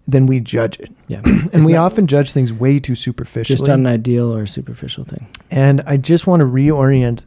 [0.07, 0.91] than we judge it.
[1.07, 1.21] Yeah.
[1.53, 3.57] And we often judge things way too superficially.
[3.57, 5.27] just on an ideal or superficial thing.
[5.51, 7.21] and I just want to reorient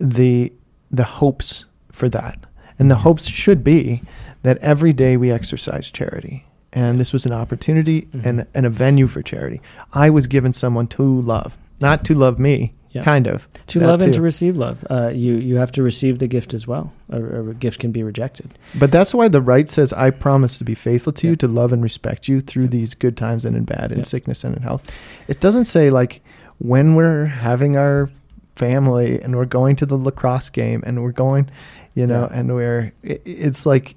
[0.00, 0.52] the
[0.90, 2.38] the hopes for that.
[2.78, 4.02] And the hopes should be
[4.42, 6.44] that every day we exercise charity.
[6.72, 8.26] And this was an opportunity Mhm.
[8.26, 9.60] and, and a venue for charity.
[9.92, 13.02] I was given someone to love, not to love me, Yeah.
[13.02, 13.48] kind of.
[13.68, 16.66] To love and to receive love, uh, you you have to receive the gift as
[16.66, 16.92] well.
[17.10, 18.50] A, a gift can be rejected.
[18.78, 21.72] But that's why the rite says, I promise to be faithful to you, to love
[21.72, 22.68] and respect you through Yeah.
[22.78, 24.04] these good times and in bad, in Yeah.
[24.04, 24.82] sickness and in health.
[25.28, 26.20] It doesn't say, like,
[26.58, 28.10] when we're having our
[28.56, 31.48] family and we're going to the lacrosse game and we're going,
[31.94, 32.38] you know, Yeah.
[32.38, 33.94] and we're, it, it's like,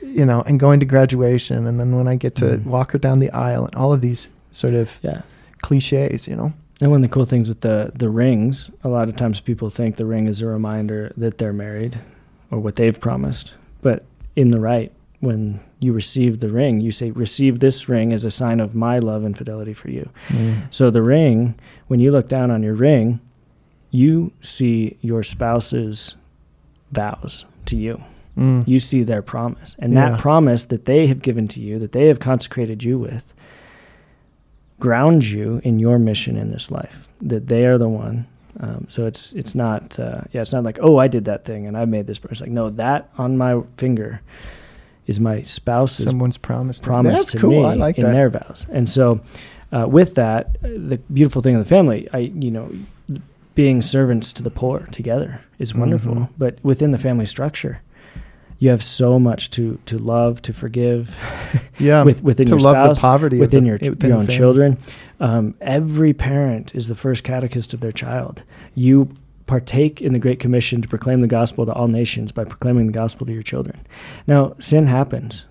[0.00, 1.66] you know, and going to graduation.
[1.66, 2.64] And then when I get to Mhm.
[2.66, 5.22] walk her down the aisle and all of these sort of Yeah.
[5.60, 6.52] cliches, you know.
[6.80, 9.70] And one of the cool things with the the rings, a lot of times people
[9.70, 11.98] think the ring is a reminder that they're married
[12.50, 13.54] or what they've promised.
[13.82, 14.04] But
[14.34, 18.30] in the rite, when you receive the ring, you say, "Receive this ring as a
[18.30, 20.08] sign of my love and fidelity for you."
[20.70, 21.54] So the ring,
[21.86, 23.20] when you look down on your ring,
[23.92, 26.16] you see your spouse's
[26.90, 28.02] vows to you.
[28.36, 28.66] Mm.
[28.66, 29.76] You see their promise.
[29.78, 30.10] And Yeah.
[30.10, 33.32] that promise that they have given to you, that they have consecrated you with,
[34.80, 37.08] grounds you in your mission in this life.
[37.20, 38.26] That they are the one.
[38.60, 41.66] Um, so it's it's not uh, yeah it's not like oh I did that thing
[41.66, 42.20] and I made this.
[42.30, 44.20] It's like no that on my finger
[45.06, 46.82] is my spouse's Someone's promised.
[46.84, 47.50] promise That's to cool.
[47.50, 48.12] me I like in that.
[48.12, 48.66] their vows.
[48.70, 49.20] And so,
[49.72, 52.70] uh, with that, uh, the beautiful thing of the family, I you know,
[53.54, 56.14] being servants to the poor together is wonderful.
[56.14, 56.28] Mhm.
[56.38, 57.80] But within the family structure,
[58.58, 61.16] you have so much to to love, to forgive,
[61.78, 62.02] yeah.
[62.04, 64.36] with within to your love spouse, the poverty within the- your, within your own family.
[64.38, 64.78] children.
[65.20, 68.42] Um, every parent is the first catechist of their child.
[68.74, 69.08] You
[69.46, 72.92] partake in the Great Commission to proclaim the gospel to all nations by proclaiming the
[72.92, 73.80] gospel to your children.
[74.26, 75.46] Now, sin happens.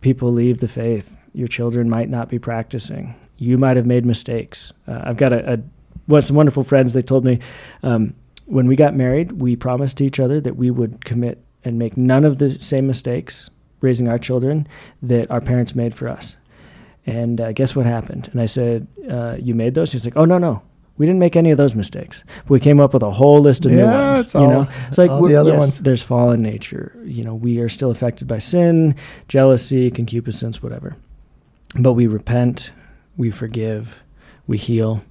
[0.00, 1.24] People leave the faith.
[1.32, 3.14] Your children might not be practicing.
[3.38, 4.72] You might have made mistakes.
[4.86, 5.58] Uh, I've got a, a
[6.10, 6.92] well, some wonderful friends.
[6.92, 7.38] They told me
[7.82, 8.14] um,
[8.46, 11.96] when we got married, we promised to each other that we would commit and make
[11.96, 13.50] none of the same mistakes
[13.80, 14.66] raising our children
[15.02, 16.36] that our parents made for us.
[17.06, 18.28] And uh, guess what happened?
[18.32, 20.62] And I said, uh, "You made those?" She's like, "Oh no, no,
[20.98, 22.22] we didn't make any of those mistakes.
[22.48, 24.20] We came up with a whole list of new Yeah, ones.
[24.26, 25.78] it's you all- know, it's like all the other yes, ones.
[25.78, 26.92] There's fallen nature.
[27.04, 28.94] You know, we are still affected by sin,
[29.28, 30.96] jealousy, concupiscence, whatever.
[31.74, 32.72] But we repent,
[33.16, 34.02] we forgive,
[34.46, 35.02] we heal.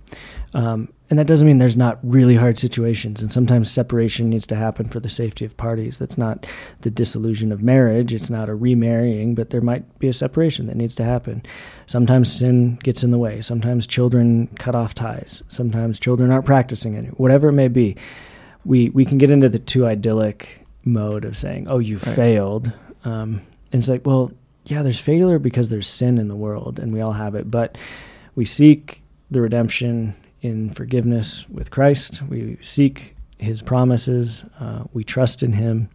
[0.54, 3.22] Um, and that doesn't mean there's not really hard situations.
[3.22, 5.98] And sometimes separation needs to happen for the safety of parties.
[5.98, 6.46] That's not
[6.82, 8.14] the dissolution of marriage.
[8.14, 11.44] It's not a remarrying, but there might be a separation that needs to happen.
[11.88, 13.42] Sometimes sin gets in the way.
[13.42, 15.44] Sometimes children cut off ties.
[15.48, 17.08] Sometimes children aren't practicing any.
[17.10, 17.96] Whatever it may be,
[18.66, 22.16] we we can get into the too idyllic mode of saying, "Oh, you Right.
[22.16, 22.72] failed."
[23.04, 23.42] Um,
[23.72, 24.32] and it's like, well,
[24.66, 27.50] yeah, there's failure because there's sin in the world, and we all have it.
[27.50, 27.78] But
[28.36, 32.22] we seek the redemption in forgiveness with Christ.
[32.24, 34.44] We seek His promises.
[34.60, 35.90] Uh, we trust in Him,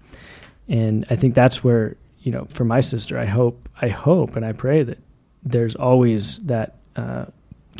[0.69, 4.47] and I think that's where you know, for my sister, I hope, I hope, and
[4.47, 4.99] I pray that
[5.43, 6.77] there's always that.
[6.97, 7.27] Uh,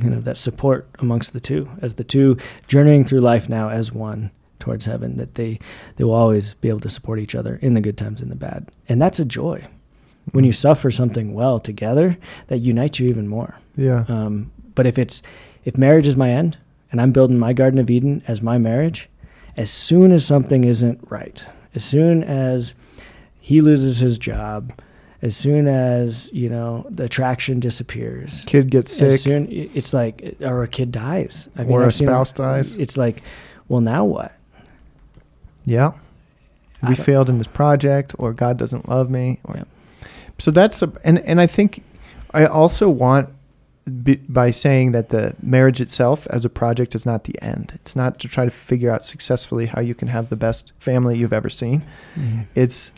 [0.03, 2.37] you know that support amongst the two as the two
[2.67, 5.57] journeying through life now as one towards heaven that they
[5.95, 8.35] they will always be able to support each other in the good times and the
[8.35, 9.65] bad and that's a joy
[10.33, 14.05] when you suffer something well together that unites you even more Yeah.
[14.09, 15.23] um, but if it's
[15.65, 16.59] if marriage is my end
[16.93, 19.09] and i'm building my garden of eden as my marriage
[19.57, 22.75] as soon as something isn't right as soon as
[23.41, 24.73] he loses his job
[25.23, 29.21] as soon as you know the attraction disappears Kid gets as sick.
[29.23, 32.75] soon it's like or a kid dies I Or a I've seen- spouse dies.
[32.77, 33.23] it's like
[33.69, 34.33] well now what
[35.65, 35.93] Yeah.
[36.87, 39.41] We failed in this project, or God doesn't love me.
[39.45, 39.65] Or, Yeah.
[40.39, 41.83] So that's a, and and I think
[42.35, 43.31] I also want
[44.03, 47.73] b- by saying that the marriage itself as a project is not the end.
[47.75, 51.19] It's not to try to figure out successfully how you can have the best family
[51.19, 51.83] you've ever seen.
[52.55, 52.93] It's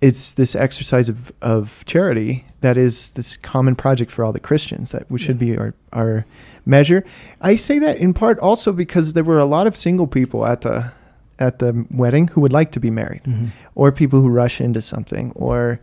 [0.00, 4.92] it's this exercise of, of charity that is this common project for all the Christians
[4.92, 6.24] that we should be our, our
[6.64, 7.04] measure.
[7.42, 10.62] I say that in part also because there were a lot of single people at
[10.62, 10.90] the
[11.38, 13.50] at the wedding who would like to be married Mhm.
[13.74, 15.80] or people who rush into something or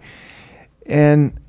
[0.88, 1.40] and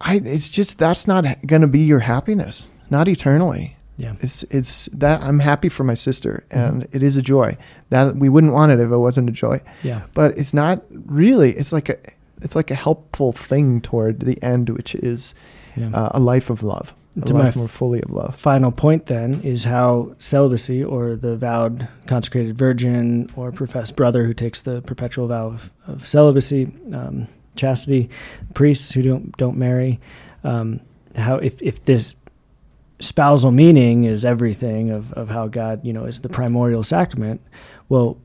[0.00, 3.76] I it's just that's not going to be your happiness, not eternally.
[3.96, 4.14] Yeah.
[4.20, 6.56] It's it's that I'm happy for my sister, Mhm.
[6.68, 7.56] and it is a joy.
[7.90, 9.60] That we wouldn't want it if it wasn't a joy.
[9.82, 10.02] Yeah.
[10.14, 11.52] But it's not really.
[11.52, 11.96] It's like a
[12.40, 15.34] it's like a helpful thing toward the end, which is
[15.76, 15.90] Yeah.
[15.92, 18.34] uh, a life of love, a To my life more fully of love.
[18.34, 24.32] final point then is how celibacy or the vowed consecrated virgin or professed brother who
[24.32, 27.26] takes the perpetual vow of, of celibacy um,
[27.60, 28.08] chastity
[28.54, 30.00] priests who don't don't marry
[30.44, 30.80] um,
[31.16, 32.14] how if, if this
[33.00, 37.40] spousal meaning is everything of, of how god you know is the primordial sacrament
[37.88, 38.18] well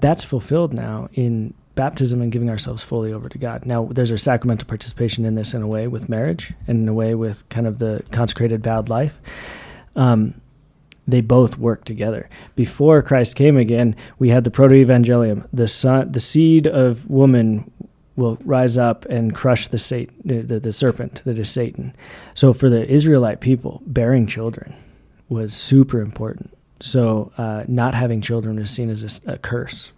[0.00, 3.66] that's fulfilled now in baptism and giving ourselves fully over to God.
[3.66, 6.94] Now, there's our sacramental participation in this in a way with marriage and in a
[6.94, 9.20] way with kind of the consecrated vowed life.
[9.96, 10.40] Um,
[11.06, 12.30] they both work together.
[12.56, 15.46] Before Christ came again, we had the proto-evangelium.
[15.52, 17.70] The son, the seed of woman
[18.16, 21.94] will rise up and crush the, sat- the, the, serpent that is Satan.
[22.34, 24.74] So for the Israelite people, bearing children
[25.28, 26.56] was super important.
[26.80, 29.90] So uh, not having children was seen as a curse.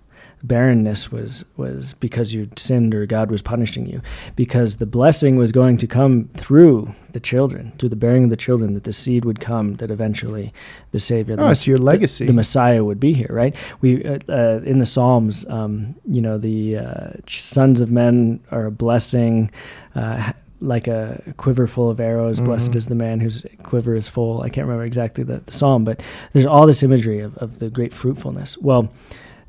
[0.45, 4.01] Barrenness was was because you sinned or God was punishing you.
[4.37, 8.37] Because the blessing was going to come through the children, through the bearing of the
[8.37, 10.53] children, that the seed would come, that eventually
[10.93, 12.25] the Savior, the, Oh, your legacy.
[12.25, 13.55] the, the Messiah would be here, right?
[13.81, 18.67] We uh, uh, in the Psalms, um, you know, the uh, sons of men are
[18.67, 19.51] a blessing.
[19.95, 22.77] Uh, like a quiver full of arrows, blessed Mhm.
[22.77, 24.41] is the man whose quiver is full.
[24.41, 26.01] I can't remember exactly the, the psalm, but
[26.33, 28.57] there's all this imagery of, of the great fruitfulness.
[28.57, 28.91] Well,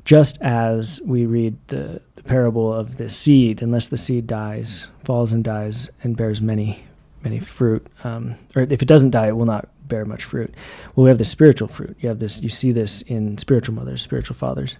[0.08, 5.34] just as we read the, the parable of the seed, unless the seed dies, falls
[5.34, 6.82] and dies, and bears many,
[7.22, 10.54] many fruit, um, or if it doesn't die, it will not bear much fruit.
[10.96, 11.94] Well, we have the spiritual fruit.
[12.00, 12.40] You have this.
[12.42, 14.78] You see this in spiritual mothers, spiritual fathers,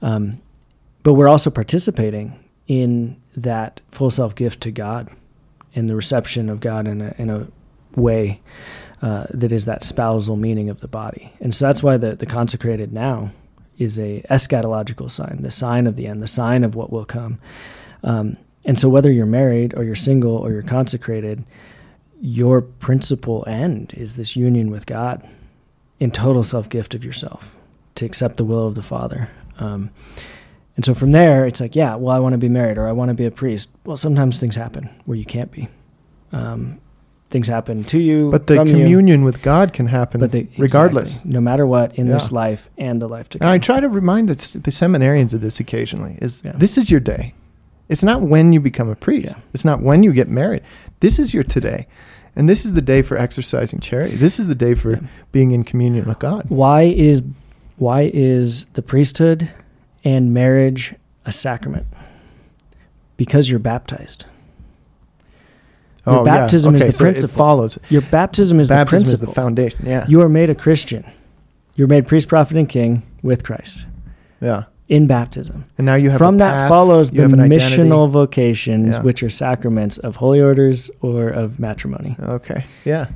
[0.00, 0.40] um,
[1.02, 5.10] but we're also participating in that full self gift to God,
[5.74, 7.48] in the reception of God in a in a
[7.96, 8.40] way
[9.02, 11.34] uh, that is that spousal meaning of the body.
[11.38, 13.32] And so that's why the, the consecrated now
[13.80, 17.40] is a eschatological sign, the sign of the end, the sign of what will come.
[18.04, 21.44] Um, and so whether you're married or you're single or you're consecrated,
[22.20, 25.26] your principal end is this union with God
[25.98, 27.56] in total self gift of yourself
[27.94, 29.30] to accept the will of the Father.
[29.58, 29.90] Um,
[30.76, 32.92] and so from there, it's like, yeah, well, I want to be married or I
[32.92, 33.70] want to be a priest.
[33.84, 35.68] Well, sometimes things happen where you can't be.
[36.32, 36.80] Um,
[37.30, 41.10] things happen to you, But the from you, communion with God can happen but regardless.
[41.12, 43.46] exactly, no matter what, in this life and the life to come.
[43.46, 43.52] And.
[43.54, 46.18] I try to remind the, the seminarians of this occasionally.
[46.20, 46.52] Is Yeah.
[46.56, 47.34] this is your day?
[47.88, 49.34] It's not when you become a priest.
[49.36, 49.42] Yeah.
[49.54, 50.62] It's not when you get married.
[51.00, 51.86] This is your today,
[52.36, 54.16] and this is the day for exercising charity.
[54.16, 55.00] This is the day for Yeah.
[55.32, 56.46] being in communion with God.
[56.48, 57.22] Why is
[57.76, 59.50] why is the priesthood
[60.04, 61.86] and marriage a sacrament?
[63.16, 64.26] Because you're baptized.
[66.06, 67.30] Your oh, baptism is Oh, Okay, the so principle.
[67.30, 67.78] It follows.
[67.90, 69.86] Your baptism is baptism the is the foundation.
[69.86, 70.06] Yeah.
[70.08, 71.04] you are made a Christian.
[71.74, 73.86] You're made priest, prophet, and king with Christ
[74.40, 74.64] yeah.
[74.88, 75.66] in baptism.
[75.78, 77.48] And now you have From a that path, follows the identity.
[77.56, 79.02] missional vocations, Yeah.
[79.02, 82.16] which are sacraments of holy orders or of matrimony.
[82.20, 82.64] Okay.
[82.84, 83.06] Yeah.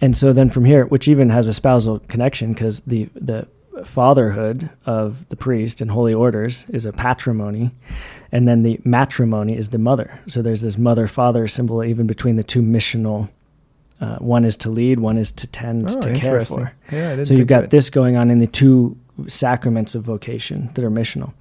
[0.00, 3.48] And so then from here, which even has a spousal connection, because the the
[3.84, 7.70] fatherhood of the priest in holy orders is a patrimony,
[8.32, 10.20] and then the matrimony is the mother.
[10.26, 13.28] So there's this mother father symbol even between the two missional.
[14.00, 16.72] Uh, one is to lead, one is to tend, Oh, to care for.
[16.92, 17.24] Yeah.
[17.24, 17.70] So you've got it.
[17.70, 21.32] this going on in the two sacraments of vocation that are missional.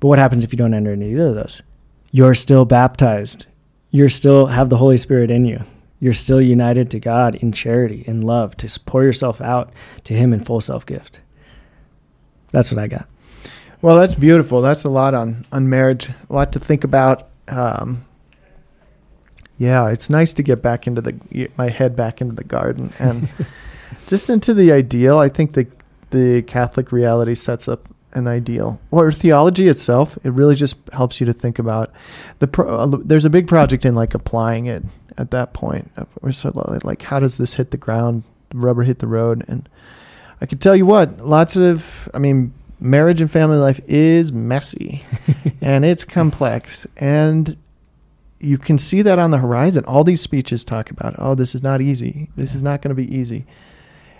[0.00, 1.62] But what happens if you don't enter into either of those?
[2.10, 3.46] You're still baptized.
[3.90, 5.62] You're still have the Holy Spirit in you.
[6.00, 9.70] You're still united to God in charity, in love, to pour yourself out
[10.04, 11.20] to Him in full self gift.
[12.52, 13.08] That's what I got.
[13.80, 14.62] Well, that's beautiful.
[14.62, 16.08] That's a lot on on marriage.
[16.30, 17.28] A lot to think about.
[17.48, 18.04] Um,
[19.58, 23.28] yeah, it's nice to get back into the my head back into the garden and
[24.06, 25.18] just into the ideal.
[25.18, 25.66] I think the
[26.10, 30.18] the Catholic reality sets up an ideal, or theology itself.
[30.22, 31.92] It really just helps you to think about
[32.38, 32.46] the.
[32.46, 34.84] Pro, uh, there's a big project in like applying it
[35.18, 35.90] at that point.
[36.20, 36.52] We're so
[36.84, 38.22] like, how does this hit the ground?
[38.54, 39.68] Rubber hit the road, and
[40.42, 42.08] I can tell you what, lots of.
[42.12, 45.02] I mean, marriage and family life is messy
[45.60, 46.84] and it's complex.
[46.96, 47.56] And
[48.40, 49.84] you can see that on the horizon.
[49.86, 52.28] All these speeches talk about oh this is not easy.
[52.36, 53.46] This is not going to be easy.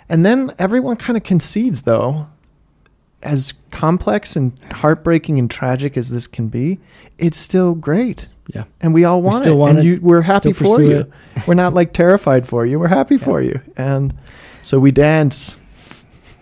[0.07, 2.27] And then everyone kind of concedes though
[3.21, 6.79] as complex and heartbreaking and tragic as this can be
[7.17, 8.29] it's still great.
[8.47, 8.65] Yeah.
[8.81, 9.57] and we all want still it.
[9.57, 10.97] want and it, you, we're happy still for you.
[10.99, 11.11] it.
[11.47, 12.77] we're not like terrified for you.
[12.79, 13.61] We're happy for you.
[13.77, 14.13] And
[14.61, 15.55] so we dance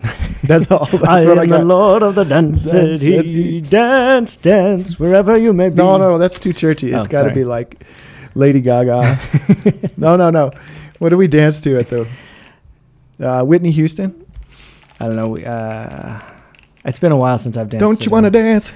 [0.44, 1.64] that's all that's I am I the.
[1.64, 3.60] Lord of the dance Dance city.
[3.60, 5.76] Dance, dance, wherever you may be.
[5.76, 6.92] No, no, that's too churchy.
[6.92, 7.84] It's Oh, got to be like
[8.34, 9.18] Lady Gaga.
[9.96, 10.50] no, no, no.
[10.98, 12.08] What do we dance to at the
[13.20, 14.26] uh, Whitney Houston?
[14.98, 15.28] I don't know.
[15.28, 16.20] we, Uh,
[16.84, 17.80] it's been a while since I've danced.
[17.80, 18.72] Don't you want to dance?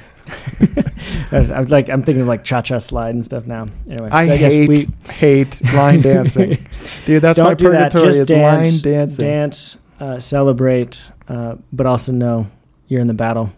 [1.33, 3.69] I I was like, I'm thinking of like cha cha slide and stuff now.
[3.89, 6.67] Anyway, I, guess hate we hate line dancing,
[7.07, 7.23] dude.
[7.23, 7.93] That's my do that.
[7.93, 8.09] purgatory.
[8.09, 9.25] Just is dance, line dancing.
[9.25, 12.47] dance, uh, celebrate, uh, but also know
[12.89, 13.51] you're in the battle.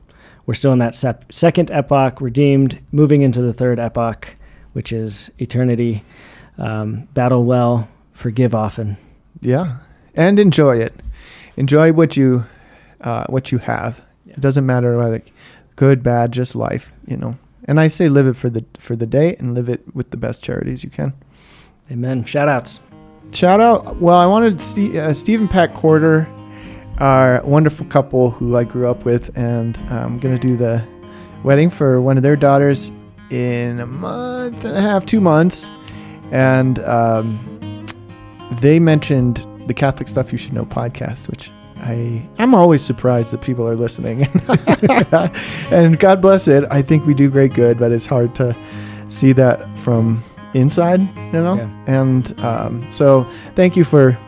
[0.47, 4.37] We're still in that sep- second epoch, redeemed, moving into the third epoch,
[4.73, 6.05] which is eternity.
[6.57, 8.97] Um, battle well, forgive often.
[9.41, 9.79] Yeah,
[10.15, 10.95] and enjoy it.
[11.57, 12.45] Enjoy what you
[13.01, 14.03] uh, what you have.
[14.25, 14.35] Yeah.
[14.35, 15.23] It doesn't matter whether
[15.77, 16.93] good, bad, just life.
[17.07, 17.39] You know.
[17.65, 20.17] And I say live it for the for the day and live it with the
[20.17, 21.13] best charities you can.
[21.91, 22.25] Amen.
[22.25, 22.81] Shout outs.
[23.33, 23.97] Shout out.
[23.97, 25.75] Well, I wanted Steve, uh, Steve and Pat
[26.99, 30.85] Quarter, our wonderful couple who I grew up with, and I'm gonna do the
[31.45, 32.91] wedding for one of their daughters
[33.31, 35.69] in a month and a half, two months,
[36.33, 37.87] and um,
[38.61, 43.43] they mentioned the Catholic Stuff You Should Know podcast, which I I'm always surprised that
[43.43, 44.25] people are listening,
[45.71, 46.65] and God bless it.
[46.71, 48.57] I think we do great good, but it's hard to
[49.09, 50.25] see that from
[50.55, 51.57] inside, you know.
[51.57, 51.85] Yeah.
[51.87, 53.25] And um, so,
[53.55, 54.19] thank you for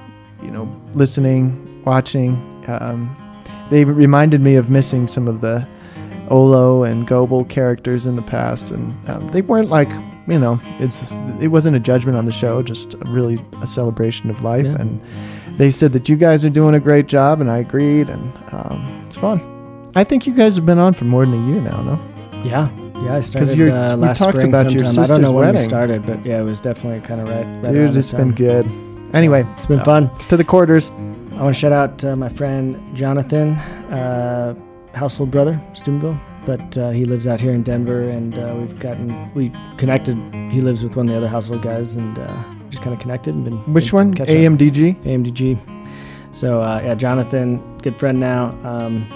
[0.43, 2.50] you know listening, watching.
[2.81, 3.17] Um,
[3.71, 5.67] they reminded me of missing some of the
[6.29, 9.89] Olo and Goebel characters in the past, and um, they weren't like
[10.29, 11.11] you know it's
[11.41, 14.67] it wasn't a judgment on the show, just really a celebration of life.
[14.67, 14.77] Yeah.
[14.81, 15.01] And
[15.59, 19.03] they said that you guys are doing a great job, and I agreed, and um,
[19.07, 19.41] it's fun.
[19.95, 22.01] I think you guys have been on for more than a year now, no?
[22.45, 22.69] Yeah.
[23.05, 25.05] Yeah, I started you're- uh, we last talked spring about your sometime.
[25.05, 25.61] I don't know sister's when we wedding.
[25.63, 27.47] started, but yeah, it was definitely kind of right.
[27.65, 28.67] right Dude, it's been good.
[29.15, 30.11] Anyway, It's been uh, fun.
[30.29, 30.91] to the quarters.
[31.41, 33.55] I want to shout out uh, my friend Jonathan,
[33.95, 34.55] uh,
[34.93, 39.33] household brother, Steubenville, but uh, he lives out here in Denver, and uh, we've gotten
[39.33, 40.19] we connected.
[40.53, 43.35] He lives with one of the other household guys, and uh, just kind of connected
[43.35, 43.57] and been.
[43.73, 44.15] Which been one?
[44.15, 44.53] catching up.
[44.53, 45.03] AMDG.
[45.03, 46.37] AMDG.
[46.37, 48.49] So uh, yeah, Jonathan, good friend now.
[48.63, 49.07] Um,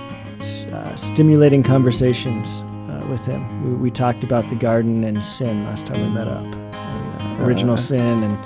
[0.73, 3.69] uh, stimulating conversations uh, with him.
[3.69, 6.43] We, we talked about the garden and sin last time we met up.
[6.43, 8.39] And, uh, original sin and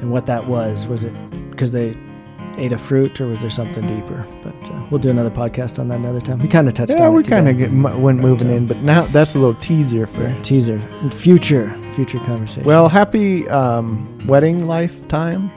[0.00, 0.86] and what that was.
[0.86, 1.12] Was it
[1.50, 1.94] because they
[2.58, 4.26] ate a fruit, or was there something deeper?
[4.42, 6.38] But uh, we'll do another podcast on that another time.
[6.38, 6.98] We kind of touched on.
[6.98, 7.68] Yeah, on we kind of today.
[7.74, 10.22] went But, moving uh, in, but now that's a little teaser for.
[10.22, 10.78] Yeah, teaser,
[11.12, 12.64] future, future conversation.
[12.64, 15.50] Well, happy um, wedding lifetime.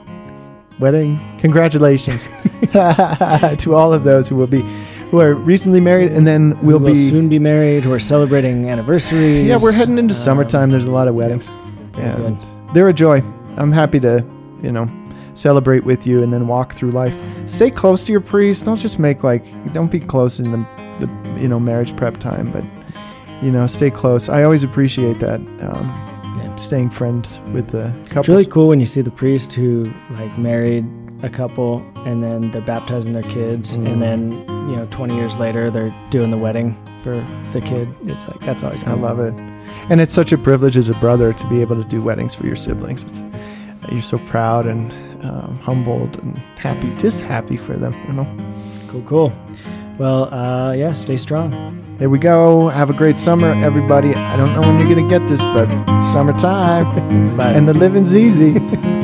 [0.80, 2.24] Wedding, congratulations
[2.72, 4.62] to all of those who will be,
[5.10, 7.08] who are recently married, and then we'll we will be.
[7.08, 7.86] soon be married.
[7.86, 9.46] We're celebrating anniversaries.
[9.46, 10.70] yeah, we're heading into Um, summertime.
[10.70, 11.48] There's a lot of weddings.
[11.90, 12.36] very Yeah, good.
[12.74, 13.22] they're a joy.
[13.56, 14.24] I'm happy to,
[14.62, 14.86] you know,
[15.34, 17.16] celebrate with you and then walk through life.
[17.46, 18.64] Stay close to your priest.
[18.64, 20.66] Don't just make like, don't be close in the,
[21.00, 22.64] the you know, marriage prep time, but,
[23.42, 24.28] you know, stay close.
[24.28, 25.40] I always appreciate that.
[25.40, 26.10] Um,
[26.56, 28.20] staying friends with the couple.
[28.20, 30.84] It's really cool when you see the priest who like married
[31.24, 33.86] a couple and then they're baptizing their kids Mm.
[33.88, 34.32] and then
[34.70, 37.14] you know 20 years later they're doing the wedding for
[37.50, 39.34] the kid it's like that's always I cool love it.
[39.90, 42.46] And it's such a privilege as a brother to be able to do weddings for
[42.46, 43.02] your siblings.
[43.02, 43.22] It's,
[43.90, 44.92] you're so proud and
[45.24, 48.26] um, humbled and happy, just happy for them, you know.
[48.88, 49.32] cool cool
[49.98, 51.50] well uh yeah stay strong
[51.98, 52.68] There we go.
[52.68, 54.10] Have a great summer, everybody.
[54.32, 55.68] I don't know when you're going to get this, but
[56.02, 56.86] summertime
[57.56, 58.52] and the living's easy.